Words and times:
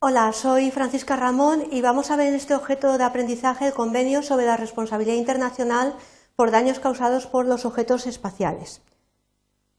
Hola, 0.00 0.32
soy 0.32 0.70
Francisca 0.70 1.16
Ramón 1.16 1.64
y 1.72 1.80
vamos 1.80 2.12
a 2.12 2.16
ver 2.16 2.28
en 2.28 2.34
este 2.34 2.54
objeto 2.54 2.98
de 2.98 3.02
aprendizaje 3.02 3.66
el 3.66 3.72
convenio 3.72 4.22
sobre 4.22 4.46
la 4.46 4.56
responsabilidad 4.56 5.16
internacional 5.16 5.92
por 6.36 6.52
daños 6.52 6.78
causados 6.78 7.26
por 7.26 7.46
los 7.46 7.64
objetos 7.64 8.06
espaciales. 8.06 8.80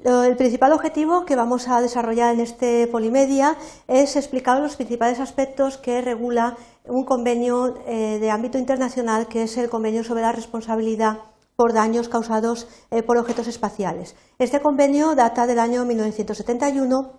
El 0.04 0.36
principal 0.36 0.74
objetivo 0.74 1.24
que 1.24 1.38
vamos 1.38 1.70
a 1.70 1.80
desarrollar 1.80 2.34
en 2.34 2.42
este 2.42 2.88
Polimedia 2.88 3.56
es 3.88 4.18
explicar 4.18 4.60
los 4.60 4.76
principales 4.76 5.22
aspectos 5.22 5.78
que 5.78 6.02
regula 6.02 6.58
un 6.84 7.06
convenio 7.06 7.82
eh, 7.88 8.18
de 8.20 8.30
ámbito 8.30 8.58
internacional 8.58 9.30
que 9.30 9.44
es 9.44 9.56
el 9.56 9.70
convenio 9.70 10.04
sobre 10.04 10.24
la 10.24 10.34
responsabilidad 10.34 11.20
por 11.56 11.72
daños 11.72 12.10
causados 12.10 12.68
eh, 12.92 13.04
por 13.04 13.16
objetos 13.16 13.48
espaciales. 13.48 14.18
Este 14.38 14.60
convenio 14.60 15.16
data 15.16 15.48
del 15.48 15.60
año 15.60 15.86
1971 15.86 17.19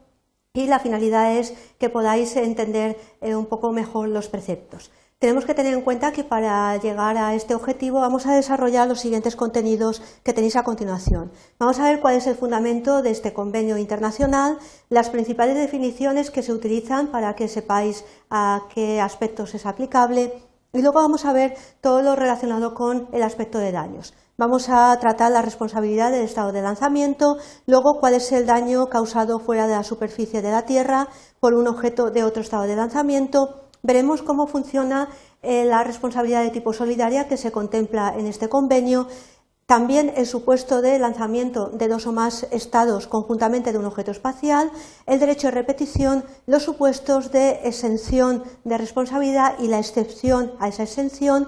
y 0.53 0.67
la 0.67 0.81
finalidad 0.81 1.37
es 1.37 1.55
que 1.79 1.91
podáis 1.91 2.35
entender 2.35 2.99
eh, 3.21 3.37
un 3.37 3.47
poco 3.47 3.73
mejor 3.73 4.09
los 4.09 4.29
preceptos. 4.29 4.91
Tenemos 5.21 5.45
que 5.45 5.55
tener 5.55 5.75
en 5.75 5.83
cuenta 5.83 6.13
que 6.13 6.25
para 6.25 6.77
llegar 6.79 7.19
a 7.19 7.35
este 7.35 7.55
objetivo 7.55 8.01
vamos 8.01 8.27
a 8.27 8.35
desarrollar 8.35 8.89
los 8.89 9.01
siguientes 9.01 9.37
contenidos 9.37 10.03
que 10.25 10.33
tenéis 10.33 10.57
a 10.57 10.65
continuación. 10.65 11.31
Vamos 11.59 11.79
a 11.79 11.85
ver 11.85 12.01
cuál 12.01 12.17
es 12.17 12.27
el 12.27 12.35
fundamento 12.35 13.03
de 13.03 13.11
este 13.11 13.33
convenio 13.33 13.77
internacional, 13.77 14.59
las 14.89 15.11
principales 15.11 15.57
definiciones 15.57 16.31
que 16.31 16.43
se 16.43 16.53
utilizan 16.53 17.09
para 17.09 17.37
que 17.37 17.49
sepáis 17.49 18.05
a 18.31 18.63
qué 18.75 19.01
aspectos 19.01 19.55
es 19.55 19.67
aplicable 19.67 20.33
y 20.73 20.81
luego 20.81 21.01
vamos 21.01 21.27
a 21.27 21.33
ver 21.33 21.55
todo 21.81 22.03
lo 22.03 22.17
relacionado 22.17 22.75
con 22.75 23.09
el 23.13 23.23
aspecto 23.23 23.59
de 23.59 23.73
daños. 23.73 24.15
Vamos 24.41 24.71
a 24.71 24.99
tratar 24.99 25.31
la 25.33 25.43
responsabilidad 25.43 26.11
del 26.11 26.23
estado 26.23 26.51
de 26.51 26.63
lanzamiento, 26.63 27.37
luego 27.67 27.99
cuál 28.01 28.15
es 28.15 28.33
el 28.33 28.47
daño 28.47 28.87
causado 28.87 29.39
fuera 29.39 29.67
de 29.67 29.75
la 29.75 29.85
superficie 29.85 30.41
de 30.41 30.51
la 30.51 30.65
Tierra 30.65 31.09
por 31.41 31.53
un 31.53 31.69
objeto 31.69 32.11
de 32.11 32.25
otro 32.25 32.41
estado 32.41 32.63
de 32.63 32.75
lanzamiento. 32.75 33.67
Veremos 33.83 34.23
cómo 34.23 34.47
funciona 34.47 35.11
eh, 35.43 35.67
la 35.67 35.85
responsabilidad 35.85 36.43
de 36.43 36.49
tipo 36.49 36.73
solidaria 36.73 37.29
que 37.29 37.37
se 37.37 37.53
contempla 37.53 38.15
en 38.17 38.27
este 38.27 38.49
convenio. 38.49 39.09
También 39.67 40.11
el 40.17 40.25
supuesto 40.25 40.81
de 40.81 40.99
lanzamiento 40.99 41.69
de 41.75 41.89
dos 41.89 42.07
o 42.07 42.13
más 42.13 42.47
estados 42.51 43.09
conjuntamente 43.09 43.73
de 43.73 43.79
un 43.79 43.85
objeto 43.85 44.11
espacial, 44.11 44.71
el 45.05 45.21
derecho 45.21 45.49
de 45.49 45.51
repetición, 45.51 46.25
los 46.47 46.63
supuestos 46.63 47.31
de 47.31 47.61
exención 47.65 48.45
de 48.65 48.79
responsabilidad 48.79 49.59
y 49.59 49.69
la 49.69 49.81
excepción 49.81 50.53
a 50.61 50.69
esa 50.69 50.85
exención, 50.85 51.47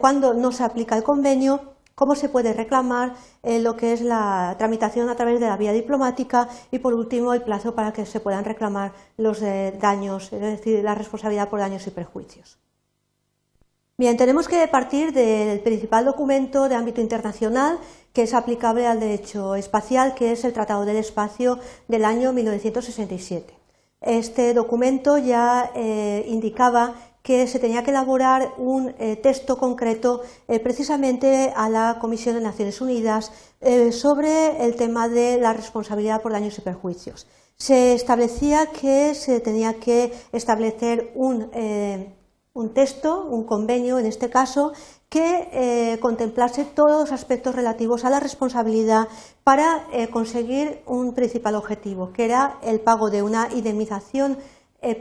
cuando 0.00 0.34
no 0.34 0.50
se 0.50 0.64
aplica 0.64 0.96
el 0.96 1.04
convenio 1.04 1.75
cómo 1.96 2.14
se 2.14 2.28
puede 2.28 2.52
reclamar 2.52 3.14
eh, 3.42 3.58
lo 3.58 3.74
que 3.76 3.92
es 3.92 4.02
la 4.02 4.54
tramitación 4.58 5.08
a 5.08 5.16
través 5.16 5.40
de 5.40 5.46
la 5.46 5.56
vía 5.56 5.72
diplomática 5.72 6.48
y, 6.70 6.78
por 6.78 6.94
último, 6.94 7.32
el 7.32 7.42
plazo 7.42 7.74
para 7.74 7.92
que 7.92 8.06
se 8.06 8.20
puedan 8.20 8.44
reclamar 8.44 8.92
los 9.16 9.42
eh, 9.42 9.74
daños, 9.80 10.32
es 10.32 10.40
decir, 10.40 10.84
la 10.84 10.94
responsabilidad 10.94 11.48
por 11.48 11.58
daños 11.58 11.86
y 11.86 11.90
perjuicios. 11.90 12.58
Bien, 13.98 14.18
tenemos 14.18 14.46
que 14.46 14.68
partir 14.68 15.14
del 15.14 15.60
principal 15.60 16.04
documento 16.04 16.68
de 16.68 16.74
ámbito 16.74 17.00
internacional 17.00 17.78
que 18.12 18.22
es 18.22 18.34
aplicable 18.34 18.86
al 18.86 19.00
derecho 19.00 19.56
espacial, 19.56 20.14
que 20.14 20.32
es 20.32 20.44
el 20.44 20.52
Tratado 20.52 20.84
del 20.84 20.98
Espacio 20.98 21.58
del 21.88 22.04
año 22.04 22.34
1967. 22.34 23.54
Este 24.02 24.52
documento 24.52 25.16
ya 25.16 25.70
eh, 25.74 26.26
indicaba 26.28 26.94
que 27.26 27.48
se 27.48 27.58
tenía 27.58 27.82
que 27.82 27.90
elaborar 27.90 28.54
un 28.56 28.94
eh, 29.00 29.16
texto 29.16 29.58
concreto 29.58 30.22
eh, 30.46 30.60
precisamente 30.60 31.52
a 31.56 31.68
la 31.68 31.98
Comisión 32.00 32.36
de 32.36 32.40
Naciones 32.40 32.80
Unidas 32.80 33.32
eh, 33.60 33.90
sobre 33.90 34.64
el 34.64 34.76
tema 34.76 35.08
de 35.08 35.36
la 35.36 35.52
responsabilidad 35.52 36.22
por 36.22 36.30
daños 36.30 36.56
y 36.56 36.60
perjuicios. 36.60 37.26
Se 37.56 37.94
establecía 37.94 38.66
que 38.66 39.12
se 39.16 39.40
tenía 39.40 39.74
que 39.80 40.12
establecer 40.30 41.10
un, 41.16 41.50
un 42.52 42.74
texto, 42.74 43.24
un 43.24 43.42
convenio 43.42 43.98
en 43.98 44.06
este 44.06 44.30
caso, 44.30 44.72
que 45.08 45.98
contemplase 46.02 46.66
todos 46.66 47.00
los 47.00 47.12
aspectos 47.12 47.54
relativos 47.54 48.04
a 48.04 48.10
la 48.10 48.20
responsabilidad 48.20 49.08
para 49.42 49.86
conseguir 50.12 50.82
un 50.84 51.14
principal 51.14 51.54
objetivo, 51.54 52.12
que 52.12 52.26
era 52.26 52.58
el 52.62 52.80
pago 52.80 53.08
de 53.08 53.22
una 53.22 53.48
indemnización 53.54 54.36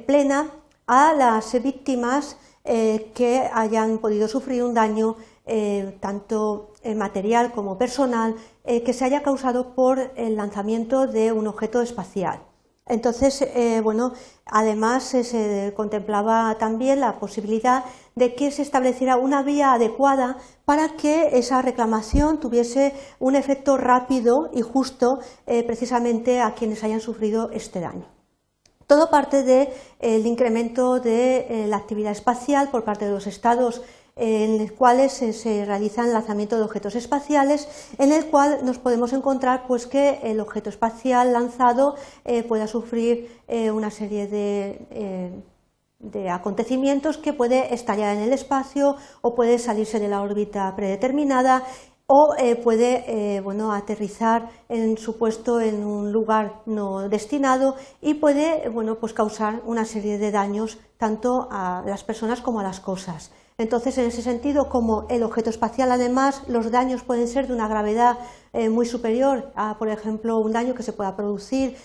plena 0.06 0.50
a 0.88 1.14
las 1.14 1.62
víctimas 1.62 2.38
eh, 2.64 3.12
que 3.14 3.48
hayan 3.54 4.00
podido 4.00 4.28
sufrir 4.28 4.64
un 4.64 4.74
daño 4.74 5.18
eh, 5.46 5.98
tanto 6.00 6.72
material 6.96 7.52
como 7.52 7.78
personal 7.78 8.36
eh, 8.64 8.82
que 8.84 8.94
se 8.94 9.06
haya 9.06 9.22
causado 9.22 9.76
por 9.76 10.12
el 10.16 10.36
lanzamiento 10.36 11.06
de 11.06 11.32
un 11.32 11.48
objeto 11.48 11.82
espacial. 11.82 12.42
Entonces, 12.88 13.44
bueno, 13.82 14.14
además 14.46 15.04
se 15.06 15.74
contemplaba 15.76 16.56
también 16.60 17.00
la 17.00 17.20
posibilidad 17.20 17.84
de 18.14 18.36
que 18.36 18.52
se 18.52 18.62
estableciera 18.62 19.18
una 19.18 19.42
vía 19.42 19.74
adecuada 19.74 20.38
para 20.66 20.90
que 20.90 21.36
esa 21.40 21.64
reclamación 21.64 22.40
tuviese 22.40 22.94
un 23.18 23.36
efecto 23.36 23.76
rápido 23.78 24.52
y 24.54 24.62
justo 24.62 25.18
precisamente 25.46 26.42
a 26.42 26.54
quienes 26.54 26.84
hayan 26.84 27.02
sufrido 27.02 27.50
este 27.50 27.80
daño. 27.80 28.15
Todo 28.88 29.10
parte 29.10 29.44
del 29.44 30.28
incremento 30.28 31.00
de 31.00 31.48
eh, 31.50 31.68
la 31.68 31.78
actividad 31.78 32.12
espacial 32.12 32.70
por 32.70 32.84
parte 32.84 33.06
de 33.06 33.12
los 33.12 33.26
estados 33.26 33.82
en 34.16 34.60
los 34.60 34.72
cuales 34.72 35.12
se, 35.12 35.66
realiza 35.66 36.06
el 36.06 36.14
lanzamiento 36.14 36.56
de 36.56 36.64
objetos 36.64 36.96
espaciales, 36.96 37.68
en 37.98 38.14
el 38.14 38.28
cual 38.28 38.60
nos 38.64 38.78
podemos 38.78 39.12
encontrar 39.12 39.66
pues, 39.68 39.88
que 39.88 40.20
el 40.24 40.40
objeto 40.40 40.70
espacial 40.70 41.34
lanzado 41.34 41.96
eh, 42.24 42.44
pueda 42.44 42.68
sufrir 42.68 43.30
eh, 43.48 43.72
una 43.72 43.92
serie 43.92 44.28
de 44.28 45.44
acontecimientos 46.30 47.18
que 47.18 47.34
puede 47.34 47.74
estallar 47.74 48.16
en 48.16 48.22
el 48.22 48.32
espacio 48.32 48.96
o 49.22 49.36
puede 49.36 49.60
salirse 49.60 50.00
de 50.00 50.08
la 50.08 50.22
órbita 50.22 50.74
predeterminada 50.76 51.64
o 52.08 52.36
eh, 52.38 52.56
puede 52.56 53.04
eh, 53.08 53.42
bueno, 53.42 53.72
aterrizar 53.72 54.50
en 54.70 54.98
su 54.98 55.18
puesto 55.18 55.60
en 55.60 55.84
un 55.84 56.12
lugar 56.12 56.62
no 56.66 57.10
destinado 57.10 57.76
y 58.02 58.16
puede 58.16 58.70
bueno, 58.70 58.96
pues 58.96 59.14
causar 59.14 59.62
una 59.66 59.86
serie 59.86 60.20
de 60.20 60.32
daños 60.32 60.78
tanto 60.98 61.48
a 61.52 61.84
las 61.86 62.04
personas 62.04 62.42
como 62.42 62.60
a 62.60 62.64
las 62.64 62.80
cosas. 62.80 63.32
Entonces, 63.58 63.98
en 63.98 64.06
ese 64.06 64.22
sentido, 64.22 64.68
como 64.68 65.08
el 65.10 65.24
objeto 65.24 65.50
espacial, 65.50 65.90
además, 65.90 66.44
los 66.48 66.72
daños 66.72 67.04
pueden 67.04 67.28
ser 67.28 67.48
de 67.48 67.54
una 67.54 67.70
gravedad 67.70 68.18
eh, 68.52 68.70
muy 68.70 68.86
superior 68.86 69.52
a, 69.56 69.78
por 69.78 69.88
ejemplo, 69.88 70.38
un 70.40 70.52
daño 70.52 70.76
que 70.76 70.84
se 70.84 70.92
pueda 70.92 71.16
producir 71.16 71.78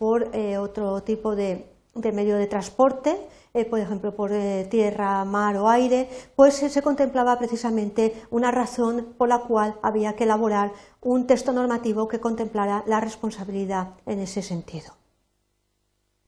por 0.00 0.30
otro 0.58 1.02
tipo 1.02 1.36
de 1.36 1.71
medio 1.94 2.36
de 2.36 2.46
transporte, 2.46 3.16
eh, 3.54 3.66
por 3.66 3.78
ejemplo, 3.78 4.16
por 4.16 4.32
eh, 4.32 4.66
tierra, 4.70 5.24
mar 5.26 5.56
o 5.58 5.68
aire, 5.68 6.08
pues 6.34 6.62
eh, 6.62 6.70
se 6.70 6.80
contemplaba 6.80 7.38
precisamente 7.38 8.14
una 8.30 8.50
razón 8.50 9.14
por 9.18 9.28
la 9.28 9.40
cual 9.40 9.76
había 9.82 10.14
que 10.14 10.24
elaborar 10.24 10.72
un 11.02 11.26
texto 11.26 11.52
normativo 11.52 12.08
que 12.08 12.20
contemplara 12.20 12.82
la 12.86 13.00
responsabilidad 13.00 13.90
en 14.06 14.20
ese 14.20 14.40
sentido. 14.40 14.94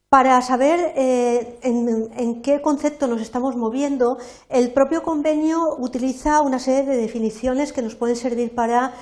Para 0.07 0.41
saber 0.41 0.93
en, 0.95 2.41
qué 2.41 2.61
concepto 2.61 3.07
nos 3.07 3.19
estamos 3.19 3.57
moviendo, 3.57 4.17
el 4.47 4.71
propio 4.71 5.03
convenio 5.03 5.75
utiliza 5.77 6.41
una 6.41 6.59
serie 6.59 6.83
de 6.89 6.95
definiciones 6.95 7.73
que 7.73 7.81
nos 7.81 7.95
pueden 7.95 8.15
servir 8.15 8.55
para 8.55 8.93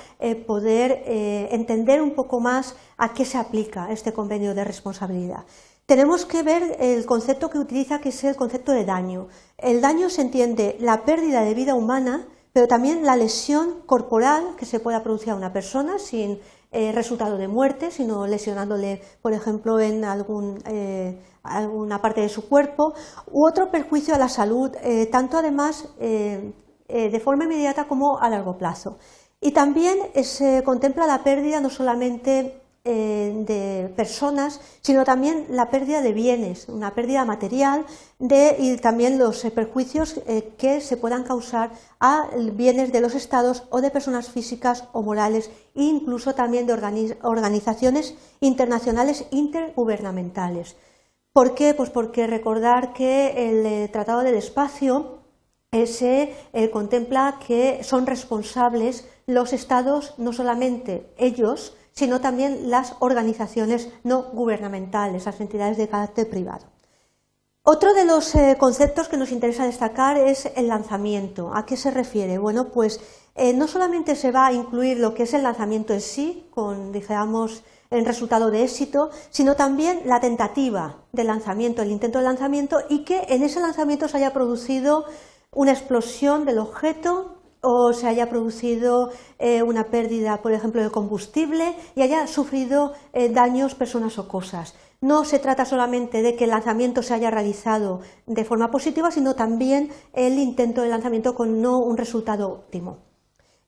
poder 0.46 1.04
entender 1.06 2.02
un 2.02 2.14
poco 2.16 2.40
más 2.40 2.74
a 2.96 3.14
qué 3.14 3.24
se 3.24 3.38
aplica 3.38 3.92
este 3.92 4.12
convenio 4.12 4.54
de 4.54 4.64
responsabilidad 4.64 5.44
tenemos 5.86 6.24
que 6.24 6.42
ver 6.42 6.76
el 6.80 7.04
concepto 7.04 7.50
que 7.50 7.58
utiliza, 7.58 8.00
que 8.00 8.08
es 8.08 8.24
el 8.24 8.36
concepto 8.36 8.72
de 8.72 8.84
daño. 8.84 9.28
El 9.58 9.80
daño 9.80 10.08
se 10.08 10.22
entiende 10.22 10.76
la 10.80 11.04
pérdida 11.04 11.42
de 11.42 11.54
vida 11.54 11.74
humana, 11.74 12.26
pero 12.52 12.66
también 12.66 13.04
la 13.04 13.16
lesión 13.16 13.82
corporal 13.84 14.54
que 14.56 14.64
se 14.64 14.80
pueda 14.80 15.02
producir 15.02 15.30
a 15.30 15.34
una 15.34 15.52
persona 15.52 15.98
sin 15.98 16.40
eh, 16.72 16.92
resultado 16.92 17.36
de 17.36 17.48
muerte, 17.48 17.90
sino 17.90 18.26
lesionándole, 18.26 19.02
por 19.20 19.32
ejemplo, 19.32 19.78
en 19.78 20.02
eh, 20.66 21.20
alguna 21.42 22.00
parte 22.00 22.22
de 22.22 22.28
su 22.28 22.48
cuerpo, 22.48 22.94
u 23.30 23.46
otro 23.46 23.70
perjuicio 23.70 24.14
a 24.14 24.18
la 24.18 24.28
salud, 24.28 24.70
eh, 24.82 25.06
tanto 25.06 25.38
además 25.38 25.88
de 25.98 27.20
forma 27.20 27.44
inmediata 27.44 27.88
como 27.88 28.18
a 28.18 28.28
largo 28.28 28.56
plazo. 28.56 28.98
Y 29.40 29.52
también 29.52 29.98
se 30.22 30.62
contempla 30.64 31.06
la 31.06 31.24
pérdida 31.24 31.60
no 31.60 31.70
solamente 31.70 32.63
de 32.84 33.90
personas, 33.96 34.60
sino 34.82 35.04
también 35.04 35.46
la 35.48 35.70
pérdida 35.70 36.02
de 36.02 36.12
bienes, 36.12 36.68
una 36.68 36.94
pérdida 36.94 37.24
material 37.24 37.86
y 38.20 38.76
también 38.76 39.18
los 39.18 39.42
eh, 39.46 39.50
perjuicios 39.50 40.20
eh, 40.26 40.52
que 40.58 40.82
se 40.82 40.98
puedan 40.98 41.24
causar 41.24 41.70
a 41.98 42.28
bienes 42.52 42.92
de 42.92 43.00
los 43.00 43.14
estados 43.14 43.62
o 43.70 43.80
de 43.80 43.90
personas 43.90 44.28
físicas 44.28 44.84
o 44.92 45.00
morales 45.00 45.50
e 45.74 45.82
incluso 45.82 46.34
también 46.34 46.66
de 46.66 46.74
organizaciones 47.22 48.16
internacionales 48.40 49.24
intergubernamentales. 49.30 50.76
¿Por 51.32 51.54
qué? 51.54 51.72
Pues 51.72 51.88
porque 51.88 52.26
recordar 52.26 52.92
que 52.92 53.48
el 53.48 53.90
Tratado 53.90 54.20
del 54.20 54.34
Espacio 54.34 55.20
se 55.72 56.34
contempla 56.70 57.40
que 57.44 57.82
son 57.82 58.06
responsables 58.06 59.08
los 59.26 59.52
estados, 59.52 60.14
no 60.18 60.32
solamente 60.32 61.12
ellos, 61.16 61.74
sino 61.94 62.20
también 62.20 62.70
las 62.70 62.94
organizaciones 62.98 63.88
no 64.02 64.24
gubernamentales, 64.32 65.26
las 65.26 65.40
entidades 65.40 65.76
de 65.76 65.88
carácter 65.88 66.28
privado. 66.28 66.66
Otro 67.62 67.94
de 67.94 68.04
los 68.04 68.34
eh, 68.34 68.56
conceptos 68.58 69.08
que 69.08 69.16
nos 69.16 69.32
interesa 69.32 69.64
destacar 69.64 70.18
es 70.18 70.50
el 70.54 70.68
lanzamiento. 70.68 71.52
¿A 71.54 71.64
qué 71.64 71.78
se 71.78 71.90
refiere? 71.90 72.36
Bueno, 72.36 72.68
pues 72.68 73.00
eh, 73.36 73.54
no 73.54 73.68
solamente 73.68 74.16
se 74.16 74.32
va 74.32 74.48
a 74.48 74.52
incluir 74.52 74.98
lo 74.98 75.14
que 75.14 75.22
es 75.22 75.32
el 75.32 75.44
lanzamiento 75.44 75.94
en 75.94 76.02
sí, 76.02 76.46
con, 76.50 76.92
digamos, 76.92 77.62
el 77.88 78.04
resultado 78.04 78.50
de 78.50 78.64
éxito, 78.64 79.10
sino 79.30 79.56
también 79.56 80.02
la 80.04 80.20
tentativa 80.20 80.96
de 81.12 81.24
lanzamiento, 81.24 81.80
el 81.80 81.90
intento 81.90 82.18
de 82.18 82.24
lanzamiento 82.24 82.80
y 82.90 83.04
que 83.04 83.22
en 83.28 83.42
ese 83.42 83.60
lanzamiento 83.60 84.08
se 84.08 84.18
haya 84.18 84.32
producido 84.32 85.06
una 85.52 85.72
explosión 85.72 86.44
del 86.44 86.58
objeto 86.58 87.33
o 87.64 87.92
se 87.92 88.06
haya 88.06 88.28
producido 88.28 89.10
eh, 89.38 89.62
una 89.62 89.84
pérdida, 89.84 90.42
por 90.42 90.52
ejemplo, 90.52 90.82
de 90.82 90.90
combustible 90.90 91.74
y 91.96 92.02
haya 92.02 92.26
sufrido 92.26 92.92
daños 93.32 93.74
personas 93.74 94.18
o 94.18 94.28
cosas. 94.28 94.74
No 95.00 95.24
se 95.24 95.38
trata 95.38 95.64
solamente 95.64 96.22
de 96.22 96.36
que 96.36 96.44
el 96.44 96.50
lanzamiento 96.50 97.02
se 97.02 97.14
haya 97.14 97.30
realizado 97.30 98.00
de 98.26 98.44
forma 98.44 98.70
positiva, 98.70 99.10
sino 99.10 99.34
también 99.34 99.90
el 100.12 100.38
intento 100.38 100.82
de 100.82 100.88
lanzamiento 100.88 101.34
con 101.34 101.60
no 101.60 101.78
un 101.78 101.96
resultado 101.96 102.48
óptimo. 102.50 102.98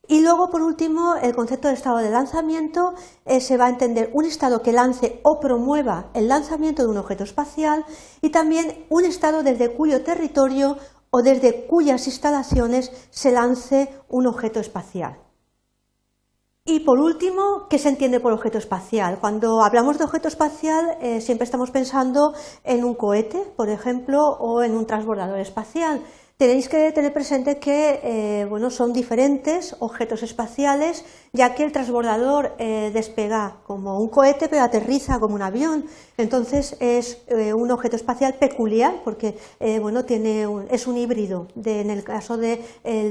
Y 0.08 0.20
luego, 0.20 0.50
por 0.50 0.62
último, 0.62 1.16
el 1.16 1.34
concepto 1.34 1.66
de 1.66 1.74
estado 1.74 1.98
de 1.98 2.10
lanzamiento 2.10 2.94
eh, 3.24 3.40
se 3.40 3.56
va 3.56 3.66
a 3.66 3.70
entender 3.70 4.10
un 4.12 4.24
estado 4.24 4.62
que 4.62 4.72
lance 4.72 5.20
o 5.24 5.40
promueva 5.40 6.10
el 6.14 6.28
lanzamiento 6.28 6.82
de 6.82 6.88
un 6.88 6.96
objeto 6.96 7.24
espacial 7.24 7.84
y 8.22 8.30
también 8.30 8.86
un 8.88 9.04
estado 9.04 9.42
desde 9.42 9.72
cuyo 9.72 10.04
territorio 10.04 10.78
o 11.16 11.22
desde 11.22 11.66
cuyas 11.66 12.06
instalaciones 12.06 12.92
se 13.10 13.32
lance 13.32 13.88
un 14.10 14.26
objeto 14.26 14.60
espacial. 14.60 15.16
Y 16.66 16.80
por 16.80 16.98
último, 16.98 17.68
¿qué 17.70 17.78
se 17.78 17.88
entiende 17.88 18.20
por 18.20 18.34
objeto 18.34 18.58
espacial? 18.58 19.18
Cuando 19.18 19.62
hablamos 19.62 19.96
de 19.96 20.04
objeto 20.04 20.28
espacial 20.28 20.98
eh, 21.00 21.22
siempre 21.22 21.44
estamos 21.44 21.70
pensando 21.70 22.34
en 22.64 22.84
un 22.84 22.94
cohete, 22.94 23.38
por 23.56 23.70
ejemplo, 23.70 24.18
o 24.40 24.62
en 24.62 24.76
un 24.76 24.84
transbordador 24.84 25.38
espacial. 25.38 26.02
Tenéis 26.38 26.68
que 26.68 26.92
tener 26.92 27.14
presente 27.14 27.58
que 27.58 27.98
eh, 28.02 28.44
bueno, 28.44 28.68
son 28.68 28.92
diferentes 28.92 29.74
objetos 29.78 30.22
espaciales, 30.22 31.02
ya 31.32 31.54
que 31.54 31.64
el 31.64 31.72
transbordador 31.72 32.54
eh, 32.58 32.90
despega 32.92 33.56
como 33.64 33.98
un 33.98 34.10
cohete, 34.10 34.46
pero 34.50 34.62
aterriza 34.62 35.18
como 35.18 35.34
un 35.34 35.40
avión. 35.40 35.86
Entonces 36.18 36.76
es 36.78 37.22
eh, 37.28 37.54
un 37.54 37.70
objeto 37.70 37.96
espacial 37.96 38.34
peculiar, 38.34 39.00
porque 39.02 39.38
bueno, 39.80 40.04
tiene 40.04 40.46
es 40.70 40.86
un 40.86 40.98
híbrido 40.98 41.48
en 41.64 41.88
el 41.88 42.04
caso 42.04 42.36
del 42.36 42.60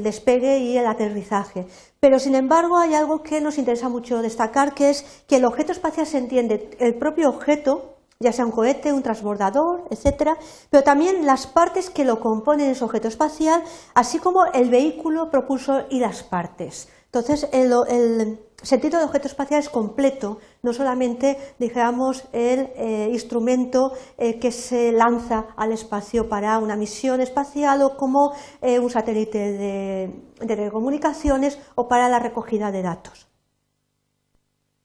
despegue 0.04 0.60
y 0.60 0.78
el 0.78 0.86
aterrizaje. 0.86 1.66
Pero 2.00 2.20
sin 2.20 2.36
embargo 2.36 2.78
hay 2.78 2.94
algo 2.94 3.24
que 3.24 3.42
nos 3.42 3.58
interesa 3.58 3.90
mucho 3.90 4.22
destacar, 4.22 4.76
que 4.76 4.92
es 4.92 5.04
que 5.28 5.38
el 5.38 5.46
objeto 5.46 5.72
espacial 5.72 6.06
se 6.06 6.20
entiende 6.20 6.70
el 6.78 6.94
propio 6.94 7.30
objeto 7.30 7.95
ya 8.20 8.32
sea 8.32 8.46
un 8.46 8.52
cohete, 8.52 8.94
un 8.94 9.04
transbordador, 9.04 9.84
etcétera, 9.90 10.38
pero 10.70 10.84
también 10.84 11.26
las 11.26 11.48
partes 11.48 11.90
que 11.90 12.06
lo 12.06 12.20
componen 12.20 12.70
ese 12.70 12.84
objeto 12.84 13.08
espacial, 13.08 13.64
así 13.94 14.20
como 14.20 14.46
el 14.46 14.70
vehículo, 14.70 15.30
propulsor 15.30 15.88
y 15.90 16.00
las 16.00 16.24
partes. 16.24 16.88
Entonces, 17.06 17.48
el, 17.54 18.40
sentido 18.62 19.00
de 19.00 19.06
objeto 19.06 19.28
espacial 19.28 19.62
es 19.62 19.70
completo, 19.70 20.40
no 20.64 20.74
solamente, 20.74 21.38
digamos, 21.60 22.26
el 22.34 22.72
eh, 22.76 23.10
instrumento 23.12 23.94
eh, 24.18 24.38
que 24.40 24.52
se 24.52 24.92
lanza 24.92 25.46
al 25.56 25.72
espacio 25.72 26.28
para 26.28 26.58
una 26.60 26.76
misión 26.76 27.22
espacial 27.22 27.84
o 27.84 27.96
como 27.96 28.34
eh, 28.62 28.80
un 28.80 28.90
satélite 28.90 29.38
de 29.38 30.46
telecomunicaciones 30.46 31.58
o 31.76 31.88
para 31.88 32.10
la 32.10 32.20
recogida 32.20 32.72
de 32.72 32.82
datos. 32.82 33.25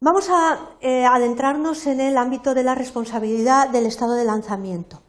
Vamos 0.03 0.31
a 0.31 0.77
eh, 0.81 1.05
adentrarnos 1.05 1.87
en 1.87 2.01
el 2.01 2.17
ámbito 2.17 2.55
de 2.55 2.63
la 2.63 2.75
responsabilidad 2.75 3.69
del 3.69 3.85
estado 3.85 4.15
de 4.15 4.25
lanzamiento. 4.25 5.03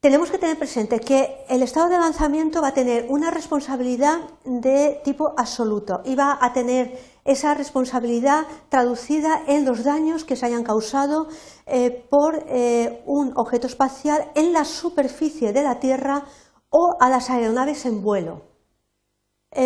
Tenemos 0.00 0.30
que 0.30 0.38
tener 0.38 0.58
presente 0.58 1.00
que 1.00 1.44
el 1.50 1.62
estado 1.62 1.90
de 1.90 1.98
lanzamiento 1.98 2.62
va 2.62 2.68
a 2.68 2.74
tener 2.74 3.04
una 3.10 3.30
responsabilidad 3.30 4.20
de 4.46 5.02
tipo 5.04 5.34
absoluto 5.36 6.00
y 6.06 6.14
va 6.14 6.38
a 6.40 6.54
tener 6.54 6.98
esa 7.26 7.52
responsabilidad 7.52 8.46
traducida 8.70 9.42
en 9.48 9.66
los 9.66 9.84
daños 9.84 10.24
que 10.24 10.36
se 10.36 10.46
hayan 10.46 10.64
causado 10.64 11.28
eh, 11.66 12.06
por 12.08 12.42
eh, 12.48 13.02
un 13.04 13.34
objeto 13.36 13.66
espacial 13.66 14.30
en 14.34 14.54
la 14.54 14.64
superficie 14.64 15.52
de 15.52 15.62
la 15.62 15.78
Tierra 15.78 16.24
o 16.70 16.96
a 17.00 17.10
las 17.10 17.28
aeronaves 17.28 17.84
en 17.84 18.02
vuelo. 18.02 18.44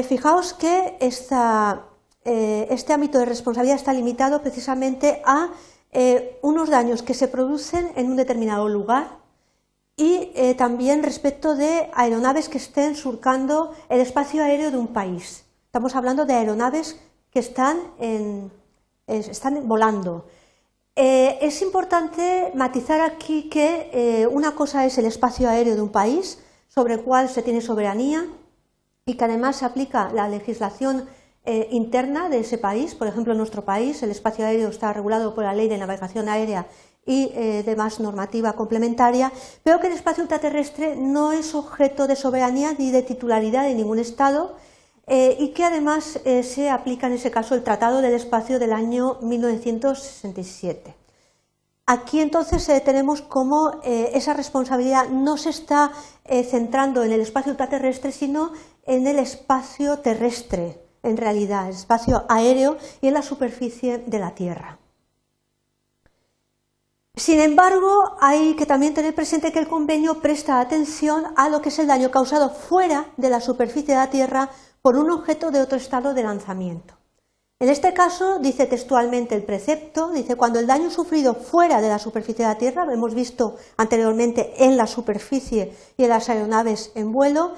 fijaos 0.08 0.54
que 0.54 0.96
esta 0.98 1.89
eh, 2.24 2.66
este 2.70 2.92
ámbito 2.92 3.18
de 3.18 3.24
responsabilidad 3.24 3.76
está 3.76 3.92
limitado 3.94 4.42
precisamente 4.42 5.22
a 5.24 5.50
eh, 5.90 6.38
unos 6.42 6.68
daños 6.68 7.02
que 7.02 7.14
se 7.14 7.28
producen 7.28 7.92
en 7.96 8.10
un 8.10 8.16
determinado 8.16 8.68
lugar 8.68 9.18
y 9.96 10.30
eh, 10.34 10.54
también 10.54 11.02
respecto 11.02 11.56
de 11.56 11.90
aeronaves 11.94 12.48
que 12.48 12.58
estén 12.58 12.94
surcando 12.94 13.72
el 13.88 14.00
espacio 14.00 14.42
aéreo 14.42 14.70
de 14.70 14.76
un 14.76 14.88
país. 14.88 15.44
Estamos 15.64 15.96
hablando 15.96 16.26
de 16.26 16.34
aeronaves 16.34 17.00
que 17.30 17.38
están, 17.38 17.78
están 19.06 19.68
volando. 19.68 20.26
es 20.96 21.62
importante 21.62 22.50
matizar 22.56 23.00
aquí 23.00 23.48
que 23.48 24.26
una 24.32 24.56
cosa 24.56 24.84
es 24.84 24.98
el 24.98 25.06
espacio 25.06 25.48
aéreo 25.48 25.76
de 25.76 25.82
un 25.82 25.92
país 25.92 26.40
sobre 26.66 26.94
el 26.94 27.02
cual 27.02 27.28
se 27.28 27.42
tiene 27.42 27.60
soberanía 27.60 28.26
y 29.06 29.14
que 29.14 29.24
además 29.24 29.56
se 29.56 29.64
aplica 29.64 30.10
la 30.12 30.28
legislación 30.28 31.06
eh, 31.46 31.68
interna 31.70 32.28
de 32.28 32.40
ese 32.40 32.58
país. 32.58 32.94
Por 32.94 33.08
ejemplo, 33.08 33.32
en 33.32 33.38
nuestro 33.38 33.64
país 33.64 34.02
el 34.02 34.10
espacio 34.10 34.44
aéreo 34.44 34.68
está 34.68 34.92
regulado 34.92 35.34
por 35.34 35.44
la 35.44 35.54
Ley 35.54 35.68
de 35.68 35.78
Navegación 35.78 36.28
Aérea 36.28 36.66
y 37.06 37.32
eh, 37.34 37.62
demás 37.64 37.98
normativa 37.98 38.52
complementaria, 38.52 39.32
pero 39.64 39.80
que 39.80 39.86
el 39.86 39.94
espacio 39.94 40.22
ultraterrestre 40.22 40.96
no 40.96 41.32
es 41.32 41.54
objeto 41.54 42.06
de 42.06 42.14
soberanía 42.14 42.74
ni 42.78 42.90
de 42.90 43.02
titularidad 43.02 43.64
de 43.64 43.74
ningún 43.74 43.98
Estado 43.98 44.54
eh, 45.06 45.34
y 45.40 45.48
que 45.54 45.64
además 45.64 46.20
se 46.42 46.68
aplica 46.68 47.06
en 47.06 47.14
ese 47.14 47.30
caso 47.30 47.54
el 47.54 47.64
Tratado 47.64 48.02
del 48.02 48.12
Espacio 48.12 48.58
del 48.58 48.74
año 48.74 49.16
1967. 49.22 50.94
Aquí 51.86 52.20
entonces 52.20 52.66
tenemos 52.84 53.22
cómo 53.22 53.80
esa 53.82 54.34
responsabilidad 54.34 55.08
no 55.08 55.38
se 55.38 55.50
está 55.50 55.90
centrando 56.44 57.02
en 57.02 57.10
el 57.10 57.22
espacio 57.22 57.50
ultraterrestre, 57.50 58.12
sino 58.12 58.52
en 58.84 59.08
el 59.08 59.18
espacio 59.18 59.98
terrestre 59.98 60.79
en 61.02 61.16
realidad, 61.16 61.68
el 61.68 61.74
espacio 61.74 62.24
aéreo 62.28 62.76
y 63.00 63.08
en 63.08 63.14
la 63.14 63.22
superficie 63.22 63.98
de 63.98 64.18
la 64.18 64.34
Tierra. 64.34 64.78
Sin 67.16 67.40
embargo, 67.40 68.16
hay 68.20 68.54
que 68.54 68.66
también 68.66 68.94
tener 68.94 69.14
presente 69.14 69.52
que 69.52 69.58
el 69.58 69.68
convenio 69.68 70.20
presta 70.20 70.60
atención 70.60 71.24
a 71.36 71.48
lo 71.48 71.60
que 71.60 71.68
es 71.68 71.78
el 71.78 71.86
daño 71.86 72.10
causado 72.10 72.50
fuera 72.50 73.10
de 73.16 73.28
la 73.28 73.40
superficie 73.40 73.94
de 73.94 74.00
la 74.00 74.10
Tierra 74.10 74.50
por 74.80 74.96
un 74.96 75.10
objeto 75.10 75.50
de 75.50 75.60
otro 75.60 75.76
estado 75.76 76.14
de 76.14 76.22
lanzamiento. 76.22 76.94
En 77.58 77.68
este 77.68 77.92
caso, 77.92 78.38
dice 78.38 78.64
textualmente 78.64 79.34
el 79.34 79.42
precepto, 79.42 80.12
dice 80.12 80.36
cuando 80.36 80.58
el 80.58 80.66
daño 80.66 80.90
sufrido 80.90 81.34
fuera 81.34 81.82
de 81.82 81.90
la 81.90 81.98
superficie 81.98 82.46
de 82.46 82.52
la 82.52 82.58
Tierra, 82.58 82.86
lo 82.86 82.92
hemos 82.92 83.14
visto 83.14 83.56
anteriormente 83.76 84.64
en 84.64 84.78
la 84.78 84.86
superficie 84.86 85.76
y 85.98 86.04
en 86.04 86.08
las 86.08 86.30
aeronaves 86.30 86.90
en 86.94 87.12
vuelo, 87.12 87.52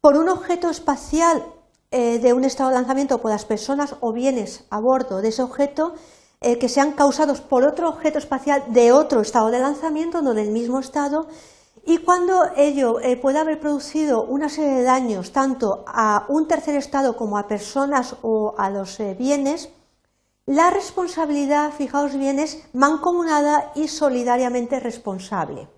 por 0.00 0.16
un 0.16 0.30
objeto 0.30 0.70
espacial 0.70 1.44
eh, 1.94 2.18
de 2.20 2.32
un 2.32 2.44
estado 2.44 2.70
de 2.70 2.76
lanzamiento 2.76 3.18
por 3.18 3.30
las 3.30 3.44
personas 3.44 3.96
o 4.00 4.14
bienes 4.14 4.64
a 4.70 4.80
bordo 4.80 5.20
de 5.20 5.28
ese 5.28 5.42
objeto 5.42 5.94
eh, 6.40 6.58
que 6.58 6.70
sean 6.70 6.92
causados 6.92 7.42
por 7.42 7.64
otro 7.64 7.90
objeto 7.90 8.16
espacial 8.16 8.64
de 8.68 8.92
otro 8.92 9.20
estado 9.20 9.50
de 9.50 9.60
lanzamiento, 9.60 10.22
no 10.22 10.32
del 10.32 10.52
mismo 10.52 10.80
estado, 10.80 11.26
y 11.84 11.98
cuando 11.98 12.44
ello 12.56 12.98
eh, 13.00 13.18
puede 13.18 13.40
haber 13.40 13.60
producido 13.60 14.24
una 14.24 14.48
serie 14.48 14.72
de 14.76 14.84
daños 14.84 15.32
tanto 15.32 15.84
a 15.86 16.24
un 16.28 16.48
tercer 16.48 16.76
estado 16.76 17.14
como 17.14 17.36
a 17.36 17.46
personas 17.46 18.16
o 18.22 18.54
a 18.56 18.70
los 18.70 18.96
bienes, 19.18 19.68
la 20.46 20.70
responsabilidad, 20.70 21.72
fijaos 21.72 22.16
bien, 22.16 22.38
es 22.38 22.64
mancomunada 22.72 23.70
y 23.74 23.88
solidariamente 23.88 24.80
responsable. 24.80 25.68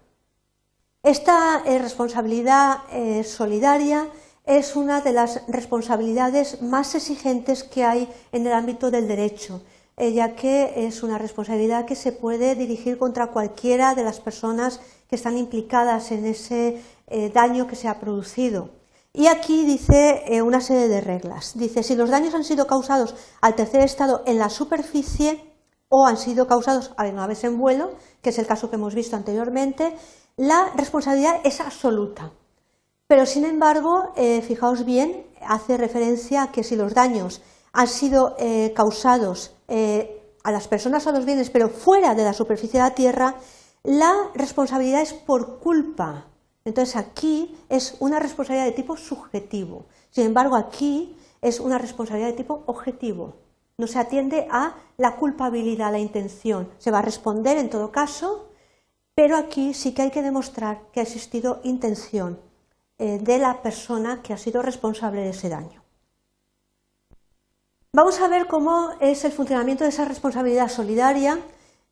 Esta 1.03 1.59
responsabilidad 1.65 2.79
solidaria 3.25 4.09
es 4.45 4.77
una 4.77 5.01
de 5.01 5.13
las 5.13 5.41
responsabilidades 5.49 6.61
más 6.63 6.95
exigentes 6.95 7.65
que 7.65 7.85
hay 7.85 8.09
en 8.33 8.47
el 8.47 8.53
ámbito 8.53 8.91
del 8.91 9.09
derecho, 9.09 9.63
ya 9.97 10.35
que 10.35 10.87
es 10.87 11.03
una 11.03 11.19
responsabilidad 11.19 11.87
que 11.87 11.95
se 11.95 12.13
puede 12.13 12.55
dirigir 12.55 12.99
contra 12.99 13.29
cualquiera 13.29 13.95
de 13.95 14.05
las 14.05 14.21
personas 14.21 14.81
que 15.09 15.17
están 15.17 15.39
implicadas 15.39 16.11
en 16.13 16.27
ese 16.27 16.83
eh, 17.07 17.31
daño 17.31 17.67
que 17.67 17.77
se 17.77 17.89
ha 17.89 18.01
producido. 18.01 18.71
Y 19.13 19.29
aquí 19.29 19.65
dice 19.65 20.25
eh, 20.27 20.43
una 20.43 20.61
serie 20.61 20.89
de 20.89 21.01
reglas. 21.01 21.53
Dice, 21.55 21.83
si 21.83 21.95
los 21.95 22.11
daños 22.11 22.35
han 22.35 22.45
sido 22.45 22.67
causados 22.67 23.15
al 23.41 23.55
tercer 23.55 23.83
estado 23.83 24.23
en 24.27 24.39
la 24.39 24.51
superficie 24.51 25.55
o 25.89 26.07
han 26.07 26.17
sido 26.17 26.49
causados 26.49 26.93
a 26.97 27.03
aeronaves 27.03 27.45
en 27.45 27.59
vuelo, 27.59 27.93
que 28.23 28.31
es 28.31 28.39
el 28.39 28.47
caso 28.47 28.71
que 28.71 28.77
hemos 28.77 28.95
visto 28.95 29.15
anteriormente, 29.15 29.95
la 30.37 30.73
responsabilidad 30.77 31.41
es 31.45 31.61
absoluta. 31.61 32.33
Pero, 33.07 33.27
sin 33.27 33.45
embargo, 33.45 34.13
eh, 34.17 34.41
fijaos 34.41 34.85
bien, 34.85 35.27
hace 35.47 35.77
referencia 35.77 36.45
a 36.45 36.53
que 36.53 36.65
si 36.65 36.75
los 36.75 36.95
daños 36.95 37.43
han 37.73 37.89
sido 37.89 38.35
eh, 38.39 38.73
causados 38.75 39.55
eh, 39.69 40.33
a 40.43 40.51
las 40.51 40.69
personas 40.69 41.07
o 41.07 41.11
a 41.11 41.13
los 41.13 41.27
bienes, 41.27 41.51
pero 41.51 41.69
fuera 41.69 42.15
de 42.15 42.25
la 42.25 42.33
superficie 42.33 42.81
de 42.81 42.89
la 42.89 42.95
Tierra, 42.95 43.35
la 43.83 44.31
responsabilidad 44.35 45.03
es 45.03 45.13
por 45.13 45.59
culpa 45.59 46.29
Entonces 46.65 46.97
aquí 46.97 47.55
es 47.69 47.97
una 48.01 48.19
responsabilidad 48.19 48.65
de 48.65 48.73
tipo 48.73 48.97
subjetivo. 48.97 49.85
Sin 50.11 50.25
embargo, 50.25 50.57
aquí 50.57 51.15
es 51.43 51.61
una 51.61 51.77
responsabilidad 51.77 52.31
de 52.31 52.39
tipo 52.39 52.63
objetivo. 52.65 53.35
No 53.77 53.87
se 53.87 53.99
atiende 53.99 54.47
a 54.51 54.77
la 54.97 55.17
culpabilidad, 55.17 55.89
a 55.89 55.93
la 55.93 55.99
intención. 55.99 56.71
Se 56.79 56.91
va 56.91 57.01
a 57.01 57.03
responder 57.03 57.59
en 57.59 57.69
todo 57.69 57.93
caso, 57.93 58.49
pero 59.15 59.37
aquí 59.37 59.75
sí 59.75 59.93
que 59.93 60.03
hay 60.03 60.11
que 60.11 60.23
demostrar 60.23 60.91
que 60.91 61.01
ha 61.01 61.03
existido 61.03 61.61
intención 61.65 62.39
de 62.99 63.39
la 63.39 63.63
persona 63.63 64.23
que 64.23 64.33
ha 64.33 64.39
sido 64.39 64.63
responsable 64.63 65.23
de 65.23 65.31
ese 65.31 65.49
daño. 65.49 65.85
Vamos 67.97 68.21
a 68.21 68.27
ver 68.27 68.49
cómo 68.49 68.91
es 68.99 69.25
el 69.25 69.31
funcionamiento 69.31 69.85
de 69.85 69.91
esa 69.91 70.05
responsabilidad 70.05 70.69
solidaria. 70.69 71.39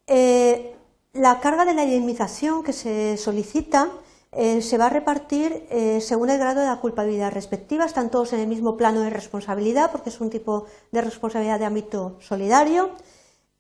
Eh, 0.08 0.74
la 1.12 1.38
carga 1.38 1.64
de 1.64 1.74
la 1.74 1.84
indemnización 1.84 2.64
que 2.64 2.72
se 2.72 3.16
solicita 3.16 3.88
eh, 4.32 4.62
se 4.62 4.78
va 4.78 4.86
a 4.86 4.88
repartir 4.88 5.64
eh, 5.70 6.00
según 6.00 6.30
el 6.30 6.38
grado 6.38 6.60
de 6.60 6.66
la 6.66 6.80
culpabilidad 6.80 7.30
respectiva. 7.30 7.84
Están 7.84 8.10
todos 8.10 8.32
en 8.32 8.40
el 8.40 8.48
mismo 8.48 8.76
plano 8.76 9.00
de 9.02 9.10
responsabilidad 9.10 9.92
porque 9.92 10.10
es 10.10 10.20
un 10.20 10.28
tipo 10.28 10.66
de 10.90 11.02
responsabilidad 11.02 11.60
de 11.60 11.66
ámbito 11.66 12.16
solidario. 12.18 12.90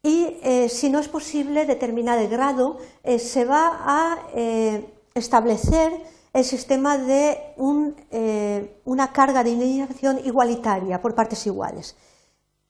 Y 0.02 0.36
si 0.68 0.90
no 0.90 0.98
es 0.98 1.06
posible 1.06 1.64
determinar 1.64 2.18
el 2.18 2.26
grado, 2.26 2.78
se 3.18 3.44
va 3.44 3.82
a 3.86 4.18
establecer 5.14 5.92
el 6.32 6.44
sistema 6.44 6.98
de 6.98 7.54
una 8.84 9.12
carga 9.12 9.44
de 9.44 9.50
indemnización 9.50 10.20
igualitaria 10.24 11.00
por 11.00 11.14
partes 11.14 11.46
iguales. 11.46 11.96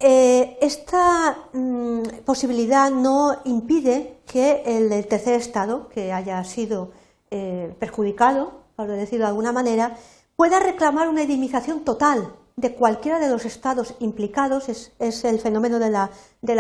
Eh, 0.05 0.59
esta 0.61 1.37
mm, 1.53 2.25
posibilidad 2.25 2.91
no 2.91 3.37
impide 3.45 4.19
que 4.27 4.63
el, 4.67 5.07
tercer 5.07 5.35
Estado, 5.35 5.89
que 5.89 6.13
haya 6.13 6.43
sido 6.43 6.91
eh, 7.31 7.73
perjudicado, 7.79 8.65
por 8.75 8.89
decirlo 8.89 9.27
de 9.27 9.29
alguna 9.29 9.53
manera, 9.53 9.97
pueda 10.35 10.59
reclamar 10.59 11.09
una 11.09 11.23
indemnización 11.23 11.85
total 11.85 12.35
de 12.57 12.75
cualquiera 12.75 13.21
de 13.21 13.29
los 13.29 13.45
estados 13.45 13.95
implicados, 14.01 14.69
es, 14.69 14.93
el 14.99 15.39
fenómeno 15.39 15.79
de 15.79 15.91
la, 15.91 16.11